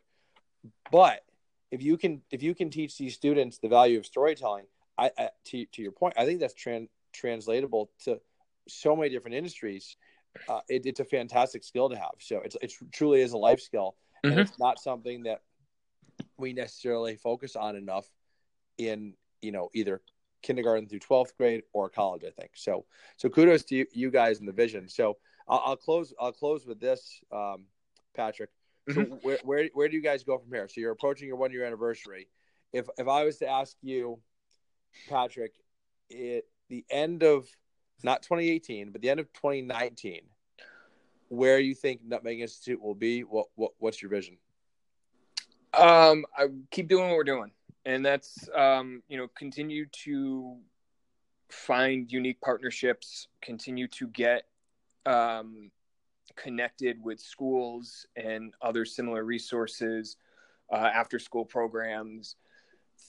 but 0.90 1.24
if 1.70 1.82
you 1.82 1.96
can, 1.96 2.22
if 2.30 2.42
you 2.42 2.54
can 2.54 2.70
teach 2.70 2.98
these 2.98 3.14
students 3.14 3.58
the 3.58 3.68
value 3.68 3.98
of 3.98 4.06
storytelling, 4.06 4.66
I, 4.98 5.10
I 5.18 5.30
to 5.46 5.66
to 5.66 5.82
your 5.82 5.92
point, 5.92 6.14
I 6.16 6.24
think 6.24 6.40
that's 6.40 6.54
trans, 6.54 6.88
translatable 7.12 7.90
to 8.04 8.20
so 8.68 8.94
many 8.94 9.08
different 9.10 9.36
industries. 9.36 9.96
Uh, 10.48 10.60
it, 10.68 10.84
it's 10.84 11.00
a 11.00 11.04
fantastic 11.04 11.64
skill 11.64 11.88
to 11.88 11.96
have. 11.96 12.14
So 12.20 12.40
it's 12.44 12.56
it 12.60 12.72
truly 12.92 13.22
is 13.22 13.32
a 13.32 13.38
life 13.38 13.60
skill, 13.60 13.96
and 14.22 14.32
mm-hmm. 14.32 14.40
it's 14.42 14.58
not 14.58 14.78
something 14.78 15.24
that 15.24 15.42
we 16.36 16.52
necessarily 16.52 17.16
focus 17.16 17.56
on 17.56 17.76
enough 17.76 18.06
in 18.78 19.14
you 19.40 19.52
know 19.52 19.70
either 19.74 20.00
kindergarten 20.44 20.86
through 20.86 21.00
12th 21.00 21.36
grade 21.36 21.62
or 21.72 21.88
college 21.88 22.22
i 22.24 22.30
think. 22.30 22.52
So 22.54 22.84
so 23.16 23.28
kudos 23.28 23.64
to 23.64 23.76
you, 23.76 23.86
you 23.92 24.10
guys 24.10 24.38
in 24.38 24.46
the 24.46 24.52
vision. 24.52 24.88
So 24.88 25.16
I'll, 25.48 25.62
I'll, 25.64 25.76
close 25.76 26.14
i'll 26.20 26.32
close 26.32 26.66
with 26.66 26.80
this 26.80 27.20
um, 27.32 27.64
patrick. 28.14 28.50
So 28.90 28.96
mm-hmm. 28.96 29.14
where, 29.22 29.38
where, 29.44 29.68
where 29.72 29.88
do 29.88 29.96
you 29.96 30.02
guys 30.02 30.22
go 30.24 30.38
from 30.38 30.52
here? 30.52 30.68
So 30.68 30.80
you're 30.80 30.92
approaching 30.92 31.26
your 31.26 31.36
one 31.36 31.50
year 31.50 31.64
anniversary. 31.64 32.28
If 32.72 32.86
if 32.98 33.08
i 33.08 33.24
was 33.24 33.38
to 33.38 33.48
ask 33.48 33.76
you 33.82 34.20
patrick 35.08 35.54
it 36.10 36.46
the 36.68 36.84
end 36.90 37.22
of 37.22 37.48
not 38.02 38.22
2018 38.22 38.92
but 38.92 39.00
the 39.00 39.10
end 39.10 39.20
of 39.20 39.32
2019 39.32 40.20
where 41.28 41.58
you 41.58 41.74
think 41.74 42.00
nutmeg 42.04 42.40
institute 42.40 42.80
will 42.80 42.94
be 42.94 43.22
what, 43.22 43.46
what 43.54 43.72
what's 43.78 44.02
your 44.02 44.10
vision? 44.10 44.36
Um 45.72 46.24
i 46.36 46.46
keep 46.70 46.88
doing 46.88 47.08
what 47.08 47.16
we're 47.16 47.24
doing 47.24 47.50
and 47.86 48.04
that's 48.04 48.48
um, 48.54 49.02
you 49.08 49.16
know 49.16 49.28
continue 49.36 49.86
to 49.86 50.56
find 51.50 52.10
unique 52.10 52.40
partnerships 52.40 53.28
continue 53.40 53.86
to 53.88 54.08
get 54.08 54.44
um, 55.06 55.70
connected 56.36 57.02
with 57.02 57.20
schools 57.20 58.06
and 58.16 58.54
other 58.62 58.84
similar 58.84 59.24
resources 59.24 60.16
uh, 60.72 60.90
after 60.94 61.18
school 61.18 61.44
programs 61.44 62.36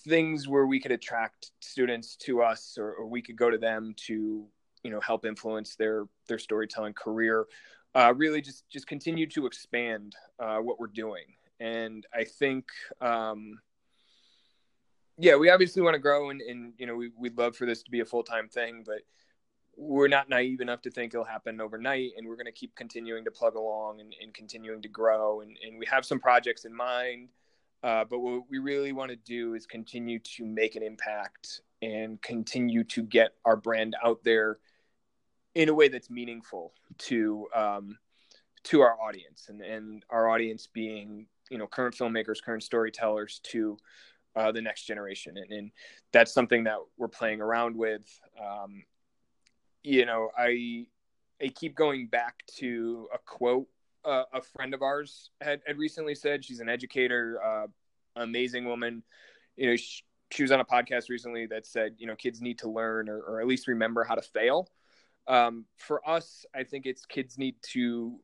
things 0.04 0.48
where 0.48 0.66
we 0.66 0.80
could 0.80 0.92
attract 0.92 1.52
students 1.60 2.16
to 2.16 2.42
us 2.42 2.78
or, 2.78 2.94
or, 2.94 3.08
we 3.08 3.22
could 3.22 3.36
go 3.36 3.50
to 3.50 3.58
them 3.58 3.94
to 3.96 4.46
you 4.84 4.92
know 4.92 5.00
help 5.00 5.26
influence 5.26 5.76
their 5.76 6.06
their 6.28 6.40
storytelling 6.40 6.94
career. 6.94 7.46
Uh, 7.94 8.14
really 8.16 8.42
just 8.42 8.68
just 8.70 8.88
continue 8.88 9.26
to 9.26 9.46
expand 9.46 10.16
uh, 10.40 10.58
what 10.58 10.80
we're 10.80 10.88
doing. 10.88 11.26
And 11.60 12.06
i 12.14 12.26
think 12.26 12.66
um, 13.02 13.60
yeah, 15.17 15.36
we 15.36 15.49
obviously 15.49 15.82
want 15.82 15.95
to 15.95 15.99
grow, 15.99 16.30
and, 16.30 16.41
and 16.41 16.73
you 16.78 16.86
know, 16.86 16.95
we, 16.95 17.12
we'd 17.17 17.38
love 17.38 17.56
for 17.56 17.65
this 17.65 17.84
to 17.84 17.91
be 17.91 18.01
a 18.01 18.06
full 18.06 18.23
time 18.23 18.49
thing, 18.49 18.84
but 18.86 18.99
we're 19.78 20.08
not 20.08 20.30
naive 20.30 20.62
enough 20.62 20.82
to 20.84 20.91
think 20.91 21.13
it'll 21.13 21.25
happen 21.25 21.62
overnight, 21.62 22.12
and 22.17 22.28
we're 22.28 22.36
going 22.36 22.45
to 22.45 22.51
keep 22.51 22.75
continuing 22.75 23.25
to 23.25 23.32
plug 23.32 23.56
along 23.56 24.01
and, 24.01 24.15
and 24.21 24.34
continuing 24.34 24.82
to 24.82 24.89
grow. 24.89 25.41
And, 25.41 25.58
and 25.65 25.78
we 25.78 25.86
have 25.86 26.06
some 26.06 26.19
projects 26.19 26.65
in 26.65 26.75
mind, 26.75 27.30
uh, 27.84 28.06
but 28.10 28.19
what 28.19 28.43
we 28.49 28.60
really 28.60 28.91
want 28.91 29.12
to 29.12 29.17
do 29.17 29.54
is 29.54 29.65
continue 29.65 30.19
to 30.19 30.45
make 30.45 30.75
an 30.75 30.84
impact 30.84 31.62
and 31.82 32.21
continue 32.21 32.84
to 32.86 33.04
get 33.04 33.32
our 33.45 33.56
brand 33.56 33.95
out 34.04 34.23
there 34.23 34.60
in 35.56 35.69
a 35.69 35.73
way 35.73 35.88
that's 35.88 36.10
meaningful 36.10 36.73
to 36.97 37.47
um, 37.56 37.97
to 38.63 38.82
our 38.82 38.99
audience, 38.99 39.47
and 39.49 39.62
and 39.62 40.04
our 40.10 40.30
audience 40.30 40.67
being 40.67 41.28
you 41.49 41.58
know 41.58 41.67
current 41.67 41.95
filmmakers, 41.95 42.43
current 42.43 42.63
storytellers, 42.63 43.39
to 43.43 43.78
uh, 44.36 44.52
the 44.52 44.62
next 44.62 44.84
generation, 44.84 45.38
and, 45.38 45.52
and, 45.52 45.71
that's 46.12 46.34
something 46.34 46.63
that 46.63 46.78
we're 46.98 47.08
playing 47.08 47.41
around 47.41 47.76
with. 47.76 48.04
Um, 48.41 48.84
you 49.84 50.06
know, 50.06 50.30
I 50.38 50.86
I 51.41 51.50
keep 51.50 51.76
going 51.76 52.08
back 52.08 52.43
to 52.58 53.08
a 53.13 53.17
quote 53.17 53.67
uh, 54.06 54.24
a 54.34 54.41
friend 54.41 54.74
of 54.74 54.82
ours 54.82 55.32
had, 55.41 55.62
had 55.65 55.78
recently 55.78 56.15
said. 56.15 56.45
She's 56.45 56.60
an 56.60 56.69
educator, 56.69 57.39
uh, 57.43 57.67
amazing 58.15 58.65
woman. 58.65 59.04
You 59.58 59.71
know, 59.71 59.76
she, 59.76 60.04
she, 60.32 60.43
was 60.43 60.52
on 60.52 60.60
a 60.60 60.65
podcast 60.65 61.10
recently 61.10 61.48
that 61.48 61.65
said, 61.65 61.95
you 61.98 62.08
know, 62.08 62.15
kids 62.15 62.41
need 62.41 62.60
to 62.60 62.69
learn 62.69 63.10
or, 63.10 63.19
or 63.19 63.41
at 63.41 63.48
least 63.48 63.67
remember 63.67 64.04
how 64.04 64.15
to 64.15 64.21
fail. 64.21 64.69
Um, 65.28 65.65
for 65.78 66.08
us, 66.08 66.45
I 66.54 66.63
think 66.63 66.86
it's 66.86 67.06
kids 67.06 67.38
need 67.38 67.56
to 67.71 68.19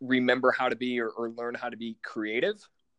remember 0.00 0.50
how 0.50 0.68
to 0.68 0.76
be 0.76 0.98
or, 1.00 1.08
or 1.10 1.30
learn 1.30 1.54
how 1.54 1.68
to 1.68 1.76
be 1.76 1.98
creative 2.02 2.56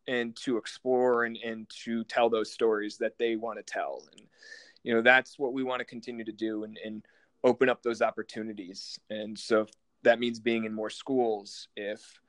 and 0.08 0.36
to 0.38 0.58
explore 0.58 1.26
and, 1.26 1.38
and 1.38 1.70
to 1.84 2.04
tell 2.06 2.30
those 2.30 2.52
stories 2.52 2.98
that 2.98 3.18
they 3.18 3.36
want 3.36 3.58
to 3.58 3.64
tell. 3.64 4.04
And, 4.14 4.22
you 4.84 4.94
know, 4.94 5.02
that's 5.02 5.38
what 5.38 5.54
we 5.54 5.64
want 5.64 5.80
to 5.80 5.86
continue 5.86 6.24
to 6.24 6.32
do 6.32 6.64
and, 6.64 6.80
and 6.84 7.06
open 7.44 7.70
up 7.70 7.84
those 7.84 8.02
opportunities. 8.02 9.00
And 9.10 9.38
so 9.38 9.68
that 10.04 10.20
means 10.20 10.40
being 10.40 10.66
in 10.66 10.74
more 10.74 10.90
schools, 10.90 11.68
if 11.76 12.20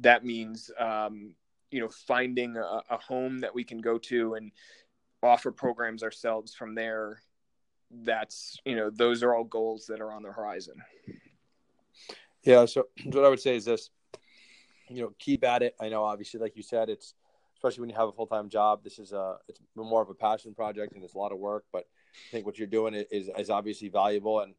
that 0.00 0.24
means, 0.24 0.70
um, 0.78 1.34
you 1.70 1.80
know, 1.80 1.88
finding 1.88 2.56
a, 2.56 2.82
a 2.90 2.96
home 2.96 3.38
that 3.40 3.54
we 3.54 3.64
can 3.64 3.78
go 3.78 3.98
to 3.98 4.34
and 4.34 4.52
offer 5.22 5.50
programs 5.50 6.02
ourselves 6.02 6.54
from 6.54 6.74
there, 6.74 7.20
that's, 7.90 8.56
you 8.64 8.76
know, 8.76 8.90
those 8.90 9.22
are 9.22 9.34
all 9.34 9.44
goals 9.44 9.86
that 9.86 10.00
are 10.00 10.12
on 10.12 10.22
the 10.22 10.32
horizon. 10.32 10.74
Yeah. 12.42 12.64
So 12.66 12.88
what 13.04 13.24
I 13.24 13.28
would 13.28 13.40
say 13.40 13.56
is 13.56 13.64
this, 13.64 13.90
you 14.90 15.02
know, 15.02 15.12
keep 15.18 15.44
at 15.44 15.62
it. 15.62 15.74
I 15.80 15.88
know, 15.88 16.04
obviously, 16.04 16.40
like 16.40 16.56
you 16.56 16.62
said, 16.62 16.88
it's 16.88 17.14
especially 17.54 17.82
when 17.82 17.90
you 17.90 17.96
have 17.96 18.08
a 18.08 18.12
full 18.12 18.26
time 18.26 18.48
job. 18.48 18.82
This 18.82 18.98
is 18.98 19.12
a 19.12 19.36
it's 19.48 19.60
more 19.76 20.02
of 20.02 20.08
a 20.08 20.14
passion 20.14 20.54
project 20.54 20.94
and 20.94 21.04
it's 21.04 21.14
a 21.14 21.18
lot 21.18 21.32
of 21.32 21.38
work. 21.38 21.64
But 21.72 21.84
I 22.14 22.30
think 22.32 22.46
what 22.46 22.58
you're 22.58 22.66
doing 22.66 22.94
is 22.94 23.30
is 23.36 23.50
obviously 23.50 23.88
valuable, 23.88 24.40
and 24.40 24.54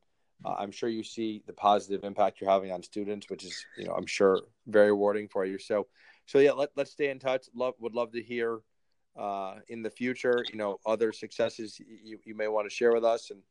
uh, 0.46 0.56
I'm 0.58 0.72
sure 0.72 0.90
you 0.90 1.04
see 1.04 1.44
the 1.46 1.54
positive 1.54 2.04
impact 2.04 2.40
you're 2.40 2.50
having 2.50 2.72
on 2.72 2.82
students, 2.84 3.30
which 3.30 3.44
is 3.44 3.66
you 3.78 3.86
know 3.86 3.94
I'm 3.94 4.06
sure 4.06 4.42
very 4.68 4.88
rewarding 4.88 5.28
for 5.28 5.46
you. 5.46 5.58
So 5.58 5.88
so 6.26 6.40
yeah, 6.40 6.52
let 6.52 6.70
let's 6.76 6.92
stay 6.92 7.10
in 7.10 7.20
touch. 7.20 7.48
Love 7.54 7.74
would 7.80 7.94
love 7.94 8.12
to 8.14 8.22
hear 8.22 8.62
uh, 9.20 9.56
in 9.68 9.82
the 9.82 9.90
future, 9.90 10.46
you 10.50 10.58
know, 10.58 10.80
other 10.86 11.12
successes 11.12 11.80
you, 11.80 12.18
you 12.24 12.36
may 12.36 12.48
want 12.48 12.70
to 12.70 12.74
share 12.74 12.94
with 12.94 13.04
us, 13.04 13.32
and 13.32 13.42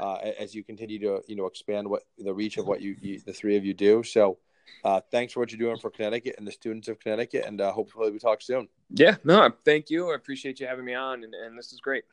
uh, 0.00 0.14
as 0.38 0.54
you 0.54 0.64
continue 0.64 0.98
to 0.98 1.22
you 1.28 1.36
know 1.36 1.46
expand 1.46 1.88
what 1.88 2.02
the 2.18 2.34
reach 2.34 2.56
of 2.56 2.66
what 2.66 2.80
you, 2.80 2.96
you 3.00 3.20
the 3.20 3.32
three 3.32 3.56
of 3.56 3.64
you 3.64 3.74
do. 3.74 4.02
So 4.02 4.38
uh, 4.84 5.00
thanks 5.10 5.32
for 5.32 5.40
what 5.40 5.50
you're 5.50 5.58
doing 5.58 5.78
for 5.78 5.90
Connecticut 5.90 6.36
and 6.38 6.46
the 6.46 6.52
students 6.52 6.88
of 6.88 7.00
Connecticut, 7.00 7.44
and 7.46 7.60
uh, 7.60 7.72
hopefully 7.72 8.10
we 8.10 8.18
talk 8.18 8.40
soon. 8.42 8.68
Yeah, 8.90 9.16
no, 9.24 9.50
thank 9.64 9.88
you. 9.90 10.12
I 10.12 10.14
appreciate 10.14 10.60
you 10.60 10.66
having 10.66 10.84
me 10.84 10.94
on, 10.94 11.24
and, 11.24 11.34
and 11.34 11.58
this 11.58 11.72
is 11.72 11.80
great. 11.80 12.04